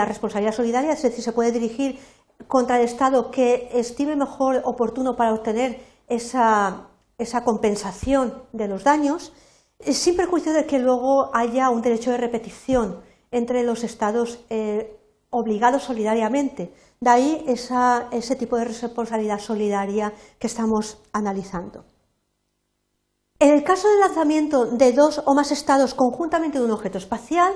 responsabilidad 0.05 0.55
solidaria, 0.55 0.93
es 0.93 1.03
decir, 1.03 1.25
se 1.25 1.33
puede 1.33 1.51
dirigir 1.51 1.99
contra 2.47 2.79
el 2.79 2.85
Estado 2.85 3.33
que 3.33 3.71
estime 3.73 4.15
mejor 4.15 4.63
oportuno 4.65 5.17
para 5.17 5.35
obtener 5.35 5.81
esa, 6.07 6.87
esa 7.23 7.45
compensación 7.45 8.45
de 8.53 8.69
los 8.69 8.85
daños, 8.85 9.33
sin 9.81 10.17
perjuicio 10.17 10.53
de 10.53 10.67
que 10.67 10.79
luego 10.79 11.35
haya 11.35 11.71
un 11.71 11.83
derecho 11.83 12.11
de 12.11 12.19
repetición 12.19 13.03
entre 13.31 13.65
los 13.65 13.83
estados 13.83 14.45
eh, 14.51 14.99
obligados 15.31 15.85
solidariamente. 15.85 16.73
De 17.01 17.11
ahí 17.11 17.45
ese 17.47 18.37
tipo 18.37 18.57
de 18.57 18.67
responsabilidad 18.67 19.41
solidaria 19.41 20.13
que 20.39 20.47
estamos 20.47 20.99
analizando. 21.13 21.85
En 23.41 23.51
el 23.51 23.65
caso 23.65 23.89
del 23.89 24.01
lanzamiento 24.01 24.67
de 24.67 24.93
dos 24.93 25.21
o 25.27 25.35
más 25.35 25.51
estados 25.51 25.95
conjuntamente 25.95 26.59
de 26.59 26.65
un 26.65 26.71
objeto 26.71 26.99
espacial, 26.99 27.53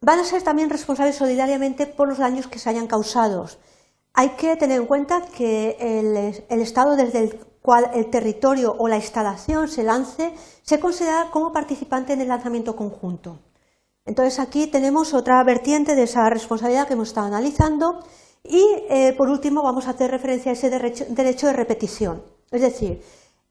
van 0.00 0.18
a 0.18 0.24
ser 0.24 0.42
también 0.42 0.68
responsables 0.68 1.14
solidariamente 1.14 1.86
por 1.86 2.08
los 2.08 2.18
daños 2.18 2.48
que 2.48 2.58
se 2.58 2.70
hayan 2.70 2.88
causado. 2.88 3.46
Hay 4.14 4.30
que 4.30 4.56
tener 4.56 4.80
en 4.80 4.86
cuenta 4.86 5.22
que 5.22 5.76
el 6.48 6.60
estado 6.60 6.96
desde 6.96 7.18
el 7.20 7.40
cual 7.62 7.90
el 7.94 8.10
territorio 8.10 8.74
o 8.76 8.88
la 8.88 8.96
instalación 8.96 9.68
se 9.68 9.84
lance 9.84 10.34
se 10.62 10.80
considera 10.80 11.30
como 11.30 11.52
participante 11.52 12.12
en 12.12 12.20
el 12.20 12.28
lanzamiento 12.28 12.76
conjunto. 12.76 13.38
Entonces 14.04 14.40
aquí 14.40 14.66
tenemos 14.66 15.14
otra 15.14 15.42
vertiente 15.44 15.94
de 15.94 16.02
esa 16.02 16.28
responsabilidad 16.28 16.88
que 16.88 16.94
hemos 16.94 17.08
estado 17.08 17.28
analizando 17.28 18.00
y 18.42 18.64
eh, 18.90 19.14
por 19.16 19.28
último 19.28 19.62
vamos 19.62 19.86
a 19.86 19.90
hacer 19.90 20.10
referencia 20.10 20.50
a 20.50 20.54
ese 20.54 20.70
derecho, 20.70 21.46
de 21.46 21.52
repetición. 21.52 22.24
Es 22.50 22.60
decir, 22.60 23.00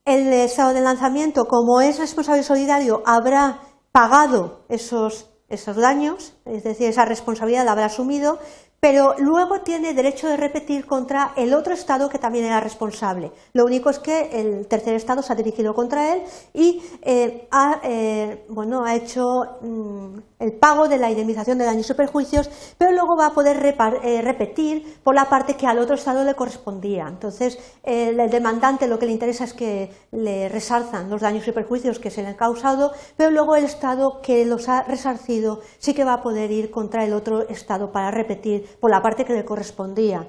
el 0.03 0.31
estado 0.33 0.73
de 0.73 0.81
lanzamiento, 0.81 1.45
como 1.45 1.79
es 1.79 1.99
responsable 1.99 2.43
solidario, 2.43 3.01
habrá 3.05 3.61
pagado 3.93 4.65
esos, 4.67 5.29
esos 5.47 5.77
daños, 5.77 6.33
es 6.45 6.63
decir, 6.63 6.89
esa 6.89 7.05
responsabilidad 7.05 7.63
la 7.63 7.71
habrá 7.71 7.85
asumido, 7.85 8.39
pero 8.81 9.13
luego 9.19 9.61
tiene 9.61 9.93
derecho 9.93 10.27
de 10.27 10.37
repetir 10.37 10.87
contra 10.87 11.33
el 11.37 11.53
otro 11.53 11.71
Estado 11.71 12.09
que 12.09 12.17
también 12.17 12.45
era 12.45 12.59
responsable. 12.59 13.31
Lo 13.53 13.63
único 13.63 13.91
es 13.91 13.99
que 13.99 14.41
el 14.41 14.65
tercer 14.65 14.95
Estado 14.95 15.21
se 15.21 15.31
ha 15.31 15.35
dirigido 15.35 15.75
contra 15.75 16.15
él 16.15 16.23
y 16.51 16.81
eh, 17.03 17.47
ha, 17.51 17.79
eh, 17.83 18.43
bueno, 18.49 18.83
ha 18.83 18.95
hecho 18.95 19.23
mm, 19.61 20.17
el 20.39 20.53
pago 20.53 20.87
de 20.87 20.97
la 20.97 21.11
indemnización 21.11 21.59
de 21.59 21.65
daños 21.65 21.91
y 21.91 21.93
perjuicios, 21.93 22.49
pero 22.79 22.91
luego 22.91 23.15
va 23.15 23.27
a 23.27 23.33
poder 23.35 23.63
eh, 24.03 24.21
repetir 24.23 24.99
por 25.03 25.13
la 25.13 25.29
parte 25.29 25.55
que 25.55 25.67
al 25.67 25.77
otro 25.77 25.93
Estado 25.93 26.23
le 26.23 26.33
correspondía. 26.33 27.05
Entonces, 27.07 27.59
el 27.83 28.17
demandante 28.31 28.87
lo 28.87 28.97
que 28.97 29.05
le 29.05 29.11
interesa 29.11 29.43
es 29.43 29.53
que 29.53 29.91
le 30.11 30.49
resalzan 30.49 31.07
los 31.07 31.21
daños 31.21 31.47
y 31.47 31.51
perjuicios 31.51 31.99
que 31.99 32.09
se 32.09 32.23
le 32.23 32.29
han 32.29 32.35
causado, 32.35 32.93
pero 33.15 33.29
luego 33.29 33.55
el 33.55 33.65
Estado 33.65 34.21
que 34.23 34.43
los 34.43 34.67
ha 34.69 34.81
resarcido 34.81 35.59
sí 35.77 35.93
que 35.93 36.03
va 36.03 36.13
a 36.13 36.23
poder 36.23 36.49
ir 36.49 36.71
contra 36.71 37.05
el 37.05 37.13
otro 37.13 37.47
Estado 37.47 37.91
para 37.91 38.09
repetir 38.09 38.70
por 38.79 38.91
la 38.91 39.01
parte 39.01 39.25
que 39.25 39.33
le 39.33 39.45
correspondía. 39.45 40.27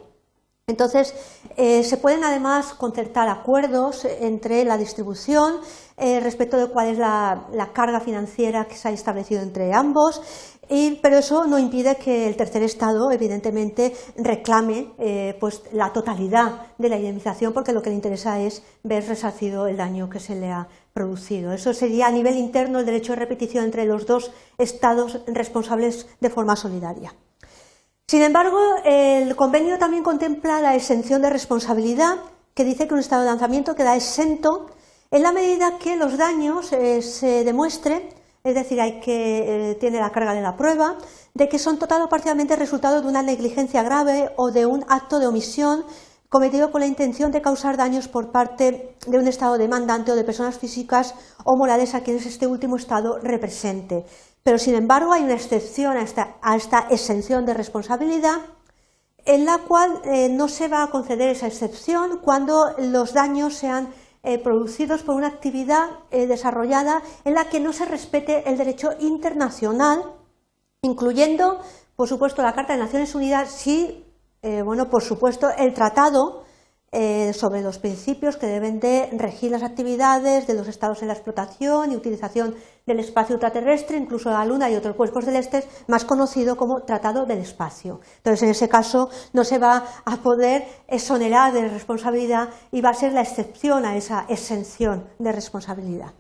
Entonces, 0.69 1.13
eh, 1.57 1.83
se 1.83 1.97
pueden 1.97 2.23
además 2.23 2.73
concertar 2.75 3.29
acuerdos 3.29 4.05
entre 4.05 4.65
la 4.65 4.79
distribución 4.79 5.57
eh, 5.97 6.21
respecto 6.21 6.57
de 6.57 6.69
cuál 6.69 6.87
es 6.87 6.99
la, 6.99 7.71
carga 7.75 7.99
financiera 7.99 8.67
que 8.67 8.77
se 8.77 8.89
ha 8.89 8.93
establecido 8.93 9.43
entre 9.43 9.75
ambos, 9.75 10.23
pero 11.03 11.19
eso 11.19 11.47
no 11.47 11.59
impide 11.59 11.97
que 11.97 12.29
el 12.29 12.37
tercer 12.37 12.63
Estado, 12.63 13.11
evidentemente, 13.11 13.93
reclame 14.17 14.95
eh, 14.99 15.37
pues, 15.41 15.63
la 15.73 15.93
totalidad 15.93 16.69
de 16.79 16.89
la 16.89 16.97
indemnización, 16.97 17.53
porque 17.53 17.73
lo 17.73 17.83
que 17.83 17.91
le 17.91 17.97
interesa 17.97 18.41
es 18.41 18.63
ver 18.83 19.07
resarcido 19.07 19.67
el 19.67 19.77
daño 19.77 20.09
que 20.09 20.21
se 20.21 20.37
le 20.37 20.51
ha 20.51 20.69
producido. 20.95 21.53
Eso 21.53 21.75
sería 21.75 22.07
a 22.07 22.13
nivel 22.13 22.37
interno 22.37 22.79
el 22.79 22.87
derecho 22.87 23.13
de 23.13 23.19
repetición 23.19 23.65
entre 23.65 23.85
los 23.85 24.07
dos 24.07 24.31
Estados 24.57 25.21
responsables 25.27 26.07
de 26.21 26.31
forma 26.31 26.57
solidaria. 26.57 27.13
Sin 28.13 28.21
embargo, 28.21 28.59
el 28.85 29.35
convenio 29.37 29.79
también 29.79 30.03
contempla 30.03 30.61
la 30.61 30.75
exención 30.75 31.23
de 31.23 31.31
responsabilidad, 31.31 32.17
que 32.53 32.63
dice 32.63 32.87
que 32.87 32.93
un 32.93 33.01
estado 33.01 33.23
de 33.23 33.29
lanzamiento 33.29 33.75
queda 33.75 33.97
exento 33.97 34.67
en 35.11 35.23
la 35.23 35.33
medida 35.33 35.79
que 35.79 35.97
los 35.97 36.19
daños 36.19 36.75
eh, 36.75 37.01
se 37.01 37.43
demuestren, 37.43 38.11
es 38.45 38.55
decir, 38.55 38.83
hay 38.83 39.01
que 39.01 39.71
eh, 39.71 39.75
tiene 39.77 39.99
la 39.99 40.11
carga 40.11 40.35
de 40.35 40.43
la 40.43 40.59
prueba, 40.59 40.99
de 41.33 41.49
que 41.49 41.59
son 41.59 41.79
total 41.79 42.03
o 42.03 42.11
parcialmente 42.11 42.55
resultado 42.55 43.01
de 43.01 43.09
una 43.09 43.23
negligencia 43.23 43.83
grave 43.83 44.29
o 44.37 44.51
de 44.51 44.67
un 44.67 44.85
acto 44.91 45.19
de 45.19 45.29
omisión 45.29 45.87
cometido 46.29 46.71
con 46.71 46.83
la 46.83 46.87
intención 46.89 47.33
de 47.33 47.41
causar 47.41 47.79
daños 47.79 48.09
por 48.09 48.31
parte 48.31 48.95
de 49.07 49.19
un 49.19 49.27
Estado 49.27 49.57
demandante 49.57 50.13
o 50.13 50.17
de 50.17 50.25
personas 50.25 50.59
físicas 50.59 51.15
o 51.47 51.57
morales 51.57 51.95
a 51.95 52.03
quienes 52.03 52.27
este 52.27 52.47
último 52.47 52.77
Estado 52.77 53.19
represente. 53.23 54.05
Pero, 54.43 54.59
sin 54.59 54.75
embargo, 54.75 55.13
hay 55.13 55.23
una 55.23 55.35
excepción 55.35 55.97
a 55.97 56.03
esta, 56.57 56.87
exención 56.91 57.47
de 57.47 57.55
responsabilidad 57.55 58.41
en 59.25 59.45
la 59.45 59.59
cual 59.59 60.01
eh, 60.05 60.29
no 60.29 60.49
se 60.49 60.67
va 60.67 60.83
a 60.83 60.91
conceder 60.91 61.29
esa 61.29 61.47
excepción 61.47 62.19
cuando 62.19 62.75
los 62.79 63.15
daños 63.15 63.55
sean 63.55 63.95
eh, 64.25 64.39
producidos 64.39 65.05
por 65.05 65.15
una 65.15 65.29
actividad 65.29 65.91
eh, 66.11 66.27
desarrollada 66.27 67.03
en 67.25 67.35
la 67.35 67.49
que 67.49 67.61
no 67.61 67.73
se 67.73 67.85
respete 67.85 68.49
el 68.51 68.59
derecho 68.59 68.91
internacional, 68.99 70.03
incluyendo, 70.83 71.61
por 71.95 72.09
supuesto, 72.09 72.43
la 72.43 72.55
Carta 72.55 72.73
de 72.73 72.81
Naciones 72.81 73.15
Unidas, 73.15 73.51
sí, 73.51 74.05
bueno, 74.65 74.91
por 74.91 75.05
supuesto, 75.05 75.51
el 75.57 75.73
tratado 75.73 76.43
eh, 76.95 77.33
sobre 77.33 77.63
los 77.63 77.79
principios 77.79 78.37
que 78.37 78.47
deben 78.47 78.79
de 78.79 79.09
regir 79.13 79.51
las 79.51 79.63
actividades 79.63 80.47
de 80.47 80.53
los 80.53 80.69
estados 80.69 81.01
en 81.01 81.09
la 81.09 81.15
explotación 81.15 81.91
y 81.91 81.97
utilización 81.97 82.55
del 82.87 83.01
espacio 83.01 83.35
ultraterrestre, 83.35 83.97
incluso 83.97 84.31
la 84.31 84.45
Luna 84.45 84.71
y 84.71 84.77
otros 84.77 84.95
cuerpos 84.95 85.25
celestes, 85.25 85.67
más 85.89 86.05
conocido 86.05 86.59
como 86.59 86.83
Tratado 86.83 87.25
del 87.25 87.39
Espacio. 87.39 88.01
Entonces, 88.19 88.43
en 88.43 88.51
ese 88.51 88.69
caso, 88.69 89.09
no 89.33 89.43
se 89.43 89.59
va 89.59 89.85
a 90.05 90.17
poder 90.19 90.67
exonerar 90.87 91.55
de 91.55 91.67
responsabilidad 91.69 92.51
y 92.71 92.83
va 92.83 92.91
a 92.91 92.95
ser 92.95 93.15
la 93.15 93.23
excepción 93.23 93.87
a 93.87 93.97
esa 93.97 94.27
exención 94.29 95.09
de 95.19 95.33
responsabilidad. 95.33 96.13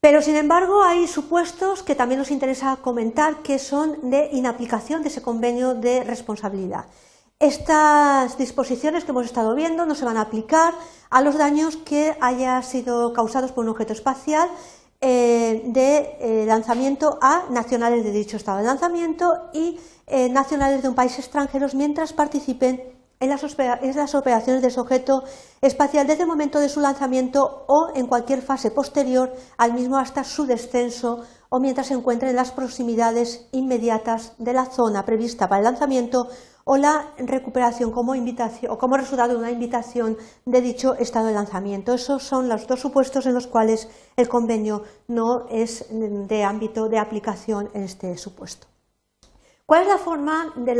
Pero, 0.00 0.22
sin 0.22 0.36
embargo, 0.36 0.82
hay 0.84 1.08
supuestos 1.08 1.82
que 1.82 1.96
también 1.96 2.20
nos 2.20 2.30
interesa 2.30 2.76
comentar 2.76 3.42
que 3.42 3.58
son 3.58 4.10
de 4.10 4.28
inaplicación 4.32 5.02
de 5.02 5.08
ese 5.08 5.22
convenio 5.22 5.74
de 5.74 6.04
responsabilidad. 6.04 6.86
Estas 7.42 8.38
disposiciones 8.38 9.02
que 9.02 9.10
hemos 9.10 9.26
estado 9.26 9.56
viendo 9.56 9.84
no 9.84 9.96
se 9.96 10.04
van 10.04 10.16
a 10.16 10.20
aplicar 10.20 10.74
a 11.10 11.20
los 11.22 11.36
daños 11.36 11.76
que 11.76 12.16
hayan 12.20 12.62
sido 12.62 13.12
causados 13.12 13.50
por 13.50 13.64
un 13.64 13.70
objeto 13.70 13.92
espacial 13.92 14.48
eh, 15.00 15.60
de 15.64 16.18
eh, 16.20 16.44
lanzamiento 16.46 17.18
a 17.20 17.46
nacionales 17.50 18.04
de 18.04 18.12
dicho 18.12 18.36
estado 18.36 18.58
de 18.58 18.64
lanzamiento 18.64 19.50
y 19.52 19.76
eh, 20.06 20.28
nacionales 20.28 20.82
de 20.82 20.88
un 20.88 20.94
país 20.94 21.18
extranjero 21.18 21.66
mientras 21.74 22.12
participen 22.12 22.80
en 23.18 23.28
las, 23.28 24.14
operaciones 24.14 24.62
de 24.62 24.68
ese 24.68 24.80
objeto 24.80 25.24
espacial 25.60 26.06
desde 26.06 26.22
el 26.22 26.28
momento 26.28 26.60
de 26.60 26.68
su 26.68 26.80
lanzamiento 26.80 27.64
o 27.66 27.88
en 27.96 28.06
cualquier 28.06 28.42
fase 28.42 28.70
posterior 28.70 29.32
al 29.58 29.74
mismo 29.74 29.96
hasta 29.96 30.22
su 30.22 30.46
descenso 30.46 31.22
o 31.48 31.60
mientras 31.60 31.88
se 31.88 31.94
encuentren 31.94 32.30
en 32.30 32.36
las 32.36 32.50
proximidades 32.52 33.46
inmediatas 33.52 34.32
de 34.38 34.52
la 34.52 34.66
zona 34.66 35.04
prevista 35.04 35.48
para 35.48 35.58
el 35.58 35.64
lanzamiento 35.64 36.28
o 36.64 36.76
la 36.76 37.12
recuperación 37.18 37.90
como 37.90 38.14
invitación 38.14 38.72
o 38.72 38.78
como 38.78 38.96
resultado 38.96 39.32
de 39.32 39.38
una 39.38 39.50
invitación 39.50 40.16
de 40.44 40.60
dicho 40.60 40.94
estado 40.94 41.26
de 41.26 41.34
lanzamiento. 41.34 41.94
Esos 41.94 42.22
son 42.22 42.48
los 42.48 42.66
dos 42.66 42.80
supuestos 42.80 43.26
en 43.26 43.34
los 43.34 43.46
cuales 43.46 43.88
el 44.16 44.28
convenio 44.28 44.84
no 45.08 45.46
es 45.50 45.86
de 45.90 46.44
ámbito 46.44 46.88
de 46.88 46.98
aplicación 46.98 47.70
en 47.74 47.82
este 47.82 48.16
supuesto. 48.16 48.66
¿Cuál 49.66 49.82
es 49.82 49.88
la 49.88 49.98
forma 49.98 50.52
de 50.56 50.74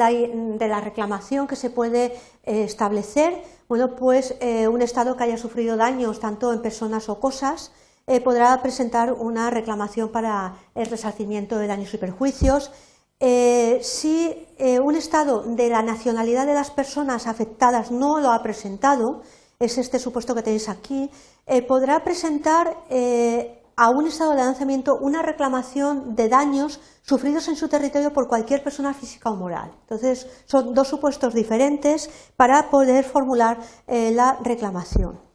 la, 0.69 0.81
reclamación 0.81 1.47
que 1.47 1.57
se 1.57 1.71
puede 1.71 2.13
eh, 2.43 2.65
establecer? 2.65 3.43
Bueno, 3.69 3.97
pues 3.97 4.35
eh, 4.41 4.69
un 4.69 4.83
Estado 4.83 5.17
que 5.17 5.25
haya 5.25 5.39
sufrido 5.39 5.77
daños 5.77 6.21
tanto 6.21 6.53
en 6.53 6.61
personas 6.61 7.09
o 7.09 7.19
cosas 7.19 7.73
eh, 8.07 8.21
podrá 8.21 8.61
presentar 8.63 9.13
una 9.13 9.49
reclamación 9.51 10.11
para 10.11 10.57
el 10.75 10.87
resarcimiento 10.87 11.57
de 11.59 11.69
daños 11.69 11.95
y 11.95 11.99
perjuicios. 11.99 12.73
Si 13.81 14.47
un 14.83 14.97
Estado 14.97 15.45
de 15.47 15.69
la 15.69 15.83
nacionalidad 15.83 16.47
de 16.47 16.55
las 16.55 16.71
personas 16.71 17.27
afectadas 17.27 17.91
no 17.91 18.19
lo 18.21 18.33
ha 18.33 18.43
presentado, 18.43 19.23
es 19.59 19.79
este 19.79 19.99
supuesto 19.99 20.35
que 20.35 20.43
tenéis 20.43 20.69
aquí, 20.69 21.11
podrá 21.69 22.03
presentar 22.03 22.77
a 23.77 23.91
un 23.91 24.07
estado 24.07 24.33
de 24.33 24.39
lanzamiento 24.39 24.97
una 25.01 25.23
reclamación 25.23 26.15
de 26.15 26.29
daños 26.29 26.81
sufridos 27.03 27.49
en 27.49 27.57
su 27.57 27.69
territorio 27.69 28.13
por 28.13 28.29
cualquier 28.29 28.63
persona 28.63 28.95
física 28.95 29.31
o 29.31 29.37
moral. 29.37 29.73
Entonces, 29.83 30.27
son 30.45 30.75
dos 30.75 30.89
supuestos 30.89 31.35
diferentes 31.35 32.11
para 32.37 32.71
poder 32.71 33.05
formular 33.05 33.59
eh, 33.87 34.13
la 34.13 34.39
reclamación. 34.43 35.32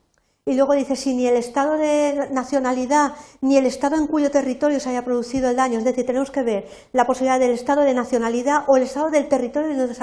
Y 0.47 0.55
luego 0.55 0.75
dice, 0.75 0.95
si 0.95 1.13
ni 1.13 1.27
el 1.27 1.35
estado 1.35 1.73
de 1.73 2.29
nacionalidad 2.31 3.15
ni 3.41 3.57
el 3.57 3.65
estado 3.65 3.97
en 3.97 4.07
cuyo 4.07 4.31
territorio 4.31 4.79
se 4.79 4.87
haya 4.87 5.03
producido 5.03 5.49
el 5.49 5.57
daño, 5.57 5.77
es 5.77 5.83
decir, 5.83 6.05
tenemos 6.05 6.31
que 6.31 6.41
ver 6.41 6.69
la 6.93 7.05
posibilidad 7.05 7.37
del 7.37 7.51
estado 7.51 7.81
de 7.81 7.93
nacionalidad 7.93 8.63
o 8.67 8.77
el 8.77 8.83
estado 8.83 9.09
del 9.09 9.27
territorio 9.27 9.75
donde 9.75 9.93
se 9.93 10.01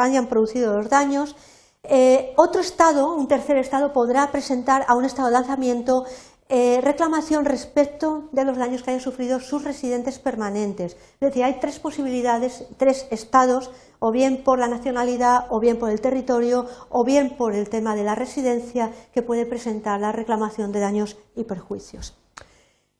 hayan, 0.00 0.26
producido 0.28 0.76
los 0.76 0.88
daños, 0.88 1.34
eh, 1.82 2.34
otro 2.36 2.60
estado, 2.60 3.16
un 3.16 3.26
tercer 3.26 3.56
estado, 3.56 3.92
podrá 3.92 4.30
presentar 4.30 4.84
a 4.86 4.94
un 4.94 5.04
estado 5.04 5.26
de 5.26 5.34
lanzamiento 5.34 6.04
eh, 6.48 6.80
reclamación 6.82 7.46
respecto 7.46 8.28
de 8.32 8.44
los 8.44 8.58
daños 8.58 8.82
que 8.82 8.90
hayan 8.90 9.00
sufrido 9.00 9.40
sus 9.40 9.64
residentes 9.64 10.18
permanentes. 10.18 10.92
Es 10.94 11.20
decir, 11.20 11.44
hay 11.44 11.58
tres 11.60 11.78
posibilidades, 11.78 12.66
tres 12.76 13.06
estados, 13.10 13.70
o 13.98 14.10
bien 14.10 14.44
por 14.44 14.58
la 14.58 14.68
nacionalidad, 14.68 15.46
o 15.48 15.60
bien 15.60 15.78
por 15.78 15.90
el 15.90 16.02
territorio, 16.02 16.66
o 16.90 17.04
bien 17.04 17.36
por 17.38 17.54
el 17.54 17.70
tema 17.70 17.96
de 17.96 18.04
la 18.04 18.14
residencia, 18.14 18.92
que 19.12 19.22
puede 19.22 19.46
presentar 19.46 20.00
la 20.00 20.12
reclamación 20.12 20.72
de 20.72 20.80
daños 20.80 21.16
y 21.34 21.44
perjuicios. 21.44 22.14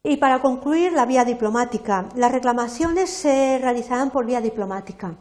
Y 0.03 0.17
para 0.17 0.41
concluir, 0.41 0.93
la 0.93 1.07
vía 1.07 1.25
diplomática. 1.25 2.09
Las 2.15 2.33
reclamaciones 2.33 3.11
se 3.11 3.59
realizarán 3.59 4.11
por 4.11 4.25
vía 4.25 4.41
diplomática. 4.41 5.17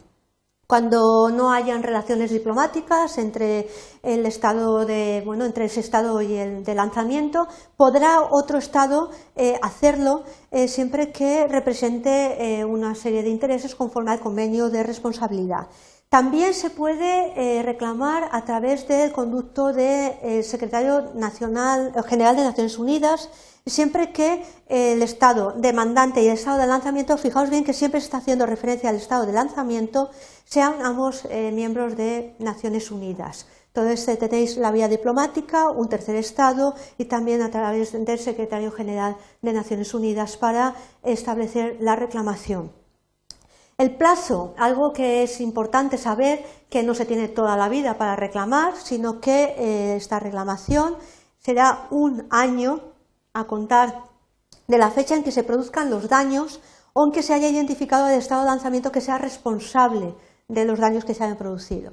Cuando 0.66 1.28
no 1.30 1.52
hayan 1.52 1.82
relaciones 1.82 2.30
diplomáticas 2.30 3.18
entre 3.18 3.68
el 4.02 4.24
estado 4.24 4.86
de, 4.86 5.22
bueno, 5.24 5.44
entre 5.44 5.66
ese 5.66 5.80
estado 5.80 6.22
y 6.22 6.36
el 6.36 6.64
de 6.64 6.74
lanzamiento, 6.74 7.46
podrá 7.76 8.22
otro 8.30 8.56
estado 8.56 9.10
eh, 9.36 9.58
hacerlo 9.60 10.22
eh, 10.50 10.66
siempre 10.68 11.12
que 11.12 11.46
represente 11.48 12.60
eh, 12.60 12.64
una 12.64 12.94
serie 12.94 13.22
de 13.22 13.28
intereses 13.28 13.74
conforme 13.74 14.12
al 14.12 14.20
convenio 14.20 14.70
de 14.70 14.82
responsabilidad. 14.82 15.68
También 16.08 16.54
se 16.54 16.70
puede 16.70 17.62
reclamar 17.62 18.28
a 18.30 18.44
través 18.44 18.86
del 18.86 19.10
conducto 19.10 19.72
del 19.72 20.44
secretario 20.44 21.12
nacional, 21.14 21.92
general 22.06 22.36
de 22.36 22.44
Naciones 22.44 22.78
Unidas 22.78 23.28
siempre 23.66 24.12
que 24.12 24.44
el 24.68 25.02
estado 25.02 25.52
demandante 25.56 26.22
y 26.22 26.26
el 26.26 26.34
estado 26.34 26.58
de 26.58 26.66
lanzamiento, 26.66 27.16
fijaos 27.16 27.48
bien 27.48 27.64
que 27.64 27.72
siempre 27.72 28.00
se 28.00 28.06
está 28.06 28.18
haciendo 28.18 28.44
referencia 28.44 28.90
al 28.90 28.96
estado 28.96 29.24
de 29.24 29.32
lanzamiento, 29.32 30.10
sean 30.44 30.82
ambos 30.82 31.24
eh, 31.30 31.50
miembros 31.50 31.96
de 31.96 32.36
Naciones 32.38 32.90
Unidas. 32.90 33.46
Entonces 33.68 34.06
eh, 34.06 34.16
tenéis 34.16 34.58
la 34.58 34.70
vía 34.70 34.86
diplomática, 34.86 35.70
un 35.70 35.88
tercer 35.88 36.14
Estado 36.16 36.74
y 36.98 37.06
también 37.06 37.40
a 37.40 37.50
través 37.50 37.92
del 37.92 38.18
Secretario 38.18 38.70
General 38.70 39.16
de 39.40 39.52
Naciones 39.54 39.94
Unidas 39.94 40.36
para 40.36 40.74
establecer 41.02 41.78
la 41.80 41.96
reclamación. 41.96 42.70
El 43.78 43.96
plazo, 43.96 44.54
algo 44.58 44.92
que 44.92 45.22
es 45.22 45.40
importante 45.40 45.96
saber, 45.96 46.44
que 46.68 46.82
no 46.82 46.94
se 46.94 47.06
tiene 47.06 47.28
toda 47.28 47.56
la 47.56 47.68
vida 47.68 47.96
para 47.96 48.14
reclamar, 48.14 48.76
sino 48.76 49.20
que 49.20 49.54
eh, 49.56 49.96
esta 49.96 50.20
reclamación 50.20 50.96
será 51.38 51.88
un 51.90 52.26
año 52.30 52.93
a 53.34 53.44
contar 53.44 54.04
de 54.66 54.78
la 54.78 54.90
fecha 54.90 55.14
en 55.14 55.24
que 55.24 55.32
se 55.32 55.44
produzcan 55.44 55.90
los 55.90 56.08
daños 56.08 56.60
o 56.92 57.04
en 57.04 57.12
que 57.12 57.22
se 57.22 57.34
haya 57.34 57.48
identificado 57.48 58.08
el 58.08 58.18
estado 58.18 58.42
de 58.42 58.48
lanzamiento 58.48 58.92
que 58.92 59.00
sea 59.00 59.18
responsable 59.18 60.14
de 60.48 60.64
los 60.64 60.78
daños 60.78 61.04
que 61.04 61.14
se 61.14 61.24
hayan 61.24 61.36
producido. 61.36 61.92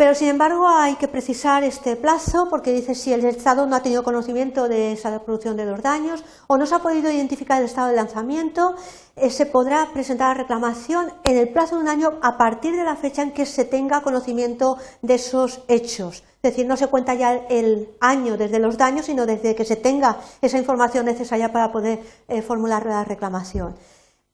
Pero, 0.00 0.14
sin 0.14 0.28
embargo, 0.28 0.68
hay 0.68 0.94
que 0.94 1.08
precisar 1.08 1.64
este 1.64 1.96
plazo 1.96 2.46
porque 2.48 2.72
dice 2.72 2.94
si 2.94 3.12
el 3.12 3.24
Estado 3.24 3.66
no 3.66 3.74
ha 3.74 3.82
tenido 3.82 4.04
conocimiento 4.04 4.68
de 4.68 4.92
esa 4.92 5.24
producción 5.24 5.56
de 5.56 5.64
los 5.66 5.82
daños 5.82 6.24
o 6.46 6.56
no 6.56 6.66
se 6.66 6.76
ha 6.76 6.78
podido 6.78 7.10
identificar 7.10 7.58
el 7.58 7.64
estado 7.64 7.88
de 7.88 7.96
lanzamiento, 7.96 8.76
eh, 9.16 9.28
se 9.28 9.44
podrá 9.44 9.88
presentar 9.92 10.28
la 10.28 10.42
reclamación 10.42 11.12
en 11.24 11.36
el 11.36 11.48
plazo 11.48 11.74
de 11.74 11.82
un 11.82 11.88
año 11.88 12.20
a 12.22 12.38
partir 12.38 12.76
de 12.76 12.84
la 12.84 12.94
fecha 12.94 13.22
en 13.22 13.32
que 13.32 13.44
se 13.44 13.64
tenga 13.64 14.02
conocimiento 14.02 14.78
de 15.02 15.14
esos 15.14 15.64
hechos. 15.66 16.22
Es 16.44 16.52
decir, 16.52 16.64
no 16.64 16.76
se 16.76 16.86
cuenta 16.86 17.14
ya 17.14 17.34
el 17.34 17.88
año 17.98 18.36
desde 18.36 18.60
los 18.60 18.78
daños, 18.78 19.06
sino 19.06 19.26
desde 19.26 19.56
que 19.56 19.64
se 19.64 19.74
tenga 19.74 20.20
esa 20.40 20.58
información 20.58 21.06
necesaria 21.06 21.50
para 21.50 21.72
poder 21.72 21.98
eh, 22.28 22.40
formular 22.40 22.86
la 22.86 23.02
reclamación. 23.02 23.74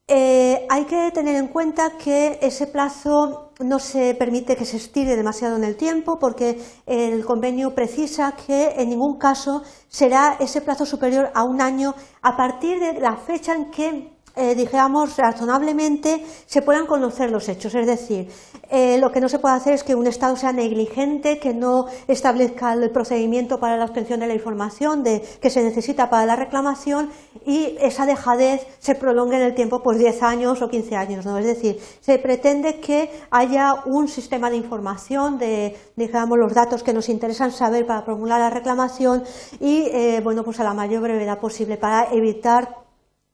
Eh, 0.06 0.66
hay 0.68 0.84
que 0.84 1.10
tener 1.12 1.34
en 1.36 1.48
cuenta 1.48 1.96
que 1.96 2.38
ese 2.42 2.66
plazo 2.66 3.52
no 3.60 3.78
se 3.78 4.14
permite 4.14 4.54
que 4.54 4.66
se 4.66 4.76
estire 4.76 5.16
demasiado 5.16 5.56
en 5.56 5.64
el 5.64 5.76
tiempo 5.76 6.18
porque 6.18 6.60
el 6.84 7.24
convenio 7.24 7.74
precisa 7.74 8.34
que 8.46 8.74
en 8.76 8.90
ningún 8.90 9.16
caso 9.16 9.62
será 9.88 10.36
ese 10.40 10.60
plazo 10.60 10.84
superior 10.84 11.30
a 11.34 11.44
un 11.44 11.62
año 11.62 11.94
a 12.20 12.36
partir 12.36 12.80
de 12.80 13.00
la 13.00 13.16
fecha 13.16 13.54
en 13.54 13.70
que 13.70 14.13
eh, 14.37 14.55
digamos, 14.55 15.16
razonablemente 15.16 16.25
se 16.47 16.62
puedan 16.62 16.87
conocer 16.87 17.31
los 17.31 17.49
hechos. 17.49 17.75
Es 17.75 17.87
decir, 17.87 18.29
eh, 18.70 18.99
lo 18.99 19.12
que 19.12 19.20
no 19.20 19.29
se 19.29 19.38
puede 19.38 19.55
hacer 19.55 19.75
es 19.75 19.85
que 19.85 19.94
un 19.94 20.07
Estado 20.07 20.37
sea 20.37 20.53
negligente, 20.53 21.38
que 21.38 21.55
no 21.55 21.87
establezca 22.09 22.73
el 22.73 22.90
procedimiento 22.90 23.59
para 23.61 23.77
la 23.77 23.85
obtención 23.85 24.20
de 24.20 24.27
la 24.27 24.35
información 24.35 25.05
que 25.05 25.51
se 25.51 25.62
necesita 25.62 26.11
para 26.11 26.27
la 26.27 26.37
reclamación 26.37 27.11
y 27.47 27.77
esa 27.81 28.07
dejadez 28.07 28.66
se 28.79 28.94
prolongue 28.94 29.37
en 29.37 29.42
el 29.42 29.55
tiempo 29.55 29.83
pues 29.83 29.99
10 29.99 30.23
años 30.23 30.62
o 30.62 30.68
15 30.68 30.97
años. 30.97 31.27
¿no? 31.27 31.38
Es 31.38 31.47
decir, 31.47 31.79
se 32.01 32.18
pretende 32.18 32.81
que 32.81 33.11
haya 33.31 33.83
un 33.87 34.09
sistema 34.09 34.51
de 34.51 34.57
información 34.57 35.38
de, 35.38 35.77
digamos, 35.97 36.38
los 36.38 36.55
datos 36.55 36.83
que 36.83 36.92
nos 36.92 37.09
interesan 37.09 37.53
saber 37.53 37.87
para 37.87 38.03
formular 38.03 38.40
la 38.40 38.51
reclamación 38.51 39.25
y, 39.61 39.88
eh, 39.92 40.20
bueno, 40.23 40.42
pues 40.44 40.61
a 40.61 40.64
la 40.64 40.75
mayor 40.75 41.03
brevedad 41.03 41.38
posible 41.38 41.77
para 41.77 42.09
evitar 42.12 42.84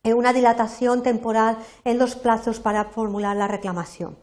una 0.04 0.32
dilatación 0.32 1.02
temporal 1.02 1.58
en 1.84 1.98
los 1.98 2.16
plazos 2.16 2.60
para 2.60 2.84
formular 2.84 3.36
la 3.36 3.48
reclamación. 3.48 4.16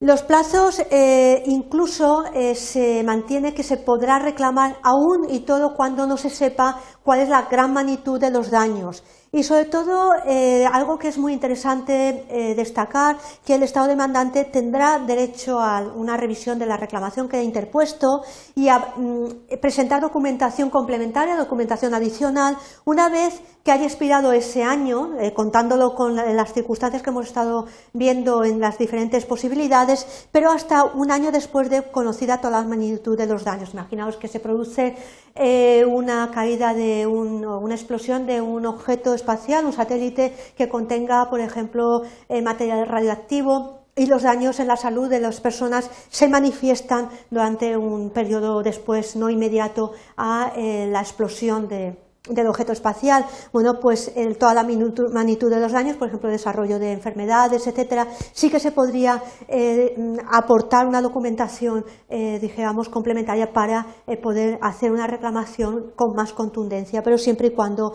Los 0.00 0.22
plazos 0.22 0.80
eh, 0.92 1.42
incluso 1.46 2.22
eh, 2.32 2.54
se 2.54 3.02
mantiene 3.02 3.52
que 3.52 3.64
se 3.64 3.78
podrá 3.78 4.20
reclamar 4.20 4.76
aún 4.84 5.26
y 5.28 5.40
todo 5.40 5.74
cuando 5.74 6.06
no 6.06 6.16
se 6.16 6.30
sepa 6.30 6.78
cuál 7.02 7.18
es 7.18 7.28
la 7.28 7.48
gran 7.50 7.72
magnitud 7.72 8.20
de 8.20 8.30
los 8.30 8.48
daños. 8.48 9.02
Y 9.32 9.42
sobre 9.42 9.64
todo, 9.64 10.12
eh, 10.24 10.64
algo 10.72 10.98
que 10.98 11.08
es 11.08 11.18
muy 11.18 11.32
interesante 11.32 12.54
destacar, 12.56 13.18
que 13.44 13.56
el 13.56 13.62
Estado 13.62 13.88
demandante 13.88 14.44
tendrá 14.44 15.00
derecho 15.00 15.58
a 15.58 15.80
una 15.80 16.16
revisión 16.16 16.58
de 16.58 16.64
la 16.64 16.78
reclamación 16.78 17.28
que 17.28 17.36
ha 17.36 17.42
interpuesto 17.42 18.22
y 18.54 18.68
a 18.68 18.94
mm, 18.96 19.58
presentar 19.60 20.00
documentación 20.00 20.70
complementaria, 20.70 21.36
documentación 21.36 21.92
adicional, 21.92 22.56
una 22.86 23.10
vez 23.10 23.42
que 23.68 23.72
haya 23.72 23.84
expirado 23.84 24.32
ese 24.32 24.62
año, 24.62 25.10
contándolo 25.34 25.94
con 25.94 26.16
las 26.16 26.54
circunstancias 26.54 27.02
que 27.02 27.10
hemos 27.10 27.26
estado 27.26 27.66
viendo 27.92 28.42
en 28.42 28.60
las 28.60 28.78
diferentes 28.78 29.26
posibilidades, 29.26 30.26
pero 30.32 30.50
hasta 30.50 30.84
un 30.84 31.10
año 31.10 31.30
después 31.30 31.68
de 31.68 31.82
conocida 31.82 32.40
toda 32.40 32.62
la 32.62 32.66
magnitud 32.66 33.18
de 33.18 33.26
los 33.26 33.44
daños. 33.44 33.74
Imaginaos 33.74 34.16
que 34.16 34.26
se 34.26 34.40
produce 34.40 34.96
eh, 35.34 35.84
una 35.86 36.30
caída 36.30 36.72
de 36.72 37.06
una 37.06 37.74
explosión 37.74 38.24
de 38.24 38.40
un 38.40 38.64
objeto 38.64 39.12
espacial, 39.12 39.66
un 39.66 39.74
satélite 39.74 40.34
que 40.56 40.70
contenga, 40.70 41.28
por 41.28 41.40
ejemplo, 41.40 42.04
eh, 42.30 42.40
material 42.40 42.86
radioactivo 42.86 43.80
y 43.94 44.06
los 44.06 44.22
daños 44.22 44.60
en 44.60 44.68
la 44.68 44.78
salud 44.78 45.10
de 45.10 45.20
las 45.20 45.42
personas 45.42 45.90
se 46.08 46.26
manifiestan 46.26 47.10
durante 47.30 47.76
un 47.76 48.08
periodo 48.08 48.62
después 48.62 49.14
no 49.14 49.28
inmediato 49.28 49.92
a 50.16 50.52
eh, 50.56 50.88
la 50.90 51.00
explosión 51.00 51.68
de, 51.68 52.07
del 52.28 52.46
objeto 52.46 52.72
espacial, 52.72 53.24
bueno, 53.52 53.80
pues 53.80 54.12
toda 54.38 54.54
la 54.54 54.62
magnitud 54.62 55.50
de 55.50 55.60
los 55.60 55.72
daños, 55.72 55.96
por 55.96 56.08
ejemplo, 56.08 56.28
desarrollo 56.28 56.78
de 56.78 56.92
enfermedades, 56.92 57.66
etcétera, 57.66 58.06
sí 58.32 58.50
que 58.50 58.60
se 58.60 58.72
podría 58.72 59.22
eh, 59.48 59.94
aportar 60.30 60.86
una 60.86 61.00
documentación, 61.00 61.84
eh, 62.08 62.38
digamos, 62.40 62.88
complementaria 62.88 63.52
para 63.52 63.86
eh, 64.06 64.16
poder 64.16 64.58
hacer 64.62 64.92
una 64.92 65.06
reclamación 65.06 65.92
con 65.96 66.14
más 66.14 66.32
contundencia, 66.32 67.02
pero 67.02 67.18
siempre 67.18 67.48
y 67.48 67.54
cuando, 67.54 67.92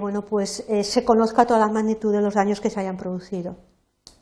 bueno, 0.00 0.22
pues 0.22 0.64
se 0.82 1.04
conozca 1.04 1.46
toda 1.46 1.60
la 1.60 1.68
magnitud 1.68 2.12
de 2.12 2.20
los 2.20 2.34
daños 2.34 2.60
que 2.60 2.70
se 2.70 2.80
hayan 2.80 2.96
producido. 2.96 3.56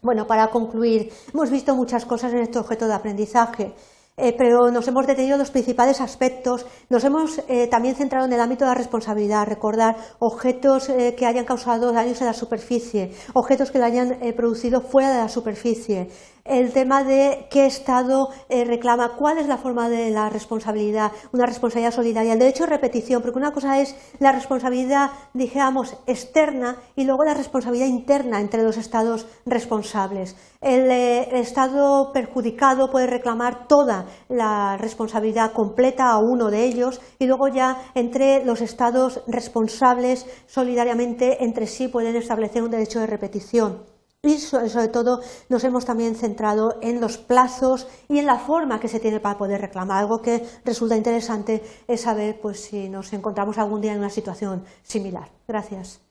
Bueno, 0.02 0.26
para 0.26 0.48
concluir, 0.50 1.10
hemos 1.32 1.50
visto 1.50 1.74
muchas 1.74 2.04
cosas 2.04 2.32
en 2.32 2.40
este 2.40 2.58
objeto 2.58 2.86
de 2.86 2.94
aprendizaje. 2.94 3.74
Eh, 4.18 4.34
pero 4.38 4.70
nos 4.70 4.88
hemos 4.88 5.06
detenido 5.06 5.34
en 5.34 5.40
los 5.40 5.50
principales 5.50 6.00
aspectos. 6.00 6.64
Nos 6.88 7.04
hemos 7.04 7.38
eh, 7.48 7.66
también 7.66 7.96
centrado 7.96 8.24
en 8.24 8.32
el 8.32 8.40
ámbito 8.40 8.64
de 8.64 8.70
la 8.70 8.74
responsabilidad, 8.74 9.46
recordar 9.46 9.96
objetos 10.20 10.88
eh, 10.88 11.14
que 11.14 11.26
hayan 11.26 11.44
causado 11.44 11.92
daños 11.92 12.18
en 12.22 12.28
la 12.28 12.32
superficie, 12.32 13.12
objetos 13.34 13.70
que 13.70 13.78
lo 13.78 13.84
hayan 13.84 14.18
producido 14.34 14.80
fuera 14.80 15.10
de 15.10 15.18
la 15.18 15.28
superficie, 15.28 16.08
el 16.48 16.72
tema 16.72 17.04
de 17.04 17.46
qué 17.50 17.66
Estado 17.66 18.30
eh, 18.48 18.64
reclama, 18.64 19.16
cuál 19.16 19.38
es 19.38 19.46
la 19.46 19.58
forma 19.58 19.88
de 19.88 20.10
la 20.10 20.28
responsabilidad, 20.28 21.12
una 21.32 21.46
responsabilidad 21.46 21.92
solidaria, 21.92 22.32
el 22.32 22.38
derecho 22.38 22.64
de 22.64 22.70
repetición, 22.70 23.22
porque 23.22 23.38
una 23.38 23.52
cosa 23.52 23.80
es 23.80 23.96
la 24.18 24.32
responsabilidad, 24.32 25.10
dijéramos, 25.34 25.96
externa 26.06 26.76
y 26.94 27.04
luego 27.04 27.24
la 27.24 27.34
responsabilidad 27.34 27.86
interna 27.86 28.40
entre 28.40 28.62
los 28.62 28.76
Estados 28.76 29.26
responsables. 29.44 30.36
El, 30.60 30.90
eh, 30.90 31.28
el 31.30 31.40
Estado 31.40 32.12
perjudicado 32.12 32.90
puede 32.90 33.06
reclamar 33.06 33.68
toda 33.68 34.06
la 34.28 34.76
responsabilidad 34.76 35.52
completa 35.52 36.10
a 36.10 36.18
uno 36.18 36.50
de 36.50 36.64
ellos 36.64 37.00
y 37.18 37.26
luego 37.26 37.48
ya 37.48 37.76
entre 37.94 38.44
los 38.44 38.60
Estados 38.60 39.22
responsables 39.26 40.26
solidariamente 40.46 41.44
entre 41.44 41.66
sí 41.66 41.88
pueden 41.88 42.16
establecer 42.16 42.62
un 42.62 42.70
derecho 42.70 43.00
de 43.00 43.06
repetición. 43.06 43.95
Y 44.22 44.38
sobre 44.38 44.88
todo 44.88 45.20
nos 45.48 45.62
hemos 45.64 45.84
también 45.84 46.16
centrado 46.16 46.78
en 46.82 47.00
los 47.00 47.16
plazos 47.16 47.86
y 48.08 48.18
en 48.18 48.26
la 48.26 48.38
forma 48.38 48.80
que 48.80 48.88
se 48.88 48.98
tiene 48.98 49.20
para 49.20 49.38
poder 49.38 49.60
reclamar. 49.60 49.98
Algo 49.98 50.20
que 50.20 50.44
resulta 50.64 50.96
interesante 50.96 51.62
es 51.86 52.00
saber 52.00 52.40
pues, 52.40 52.60
si 52.60 52.88
nos 52.88 53.12
encontramos 53.12 53.58
algún 53.58 53.80
día 53.80 53.92
en 53.92 53.98
una 53.98 54.10
situación 54.10 54.64
similar. 54.82 55.30
Gracias. 55.46 56.05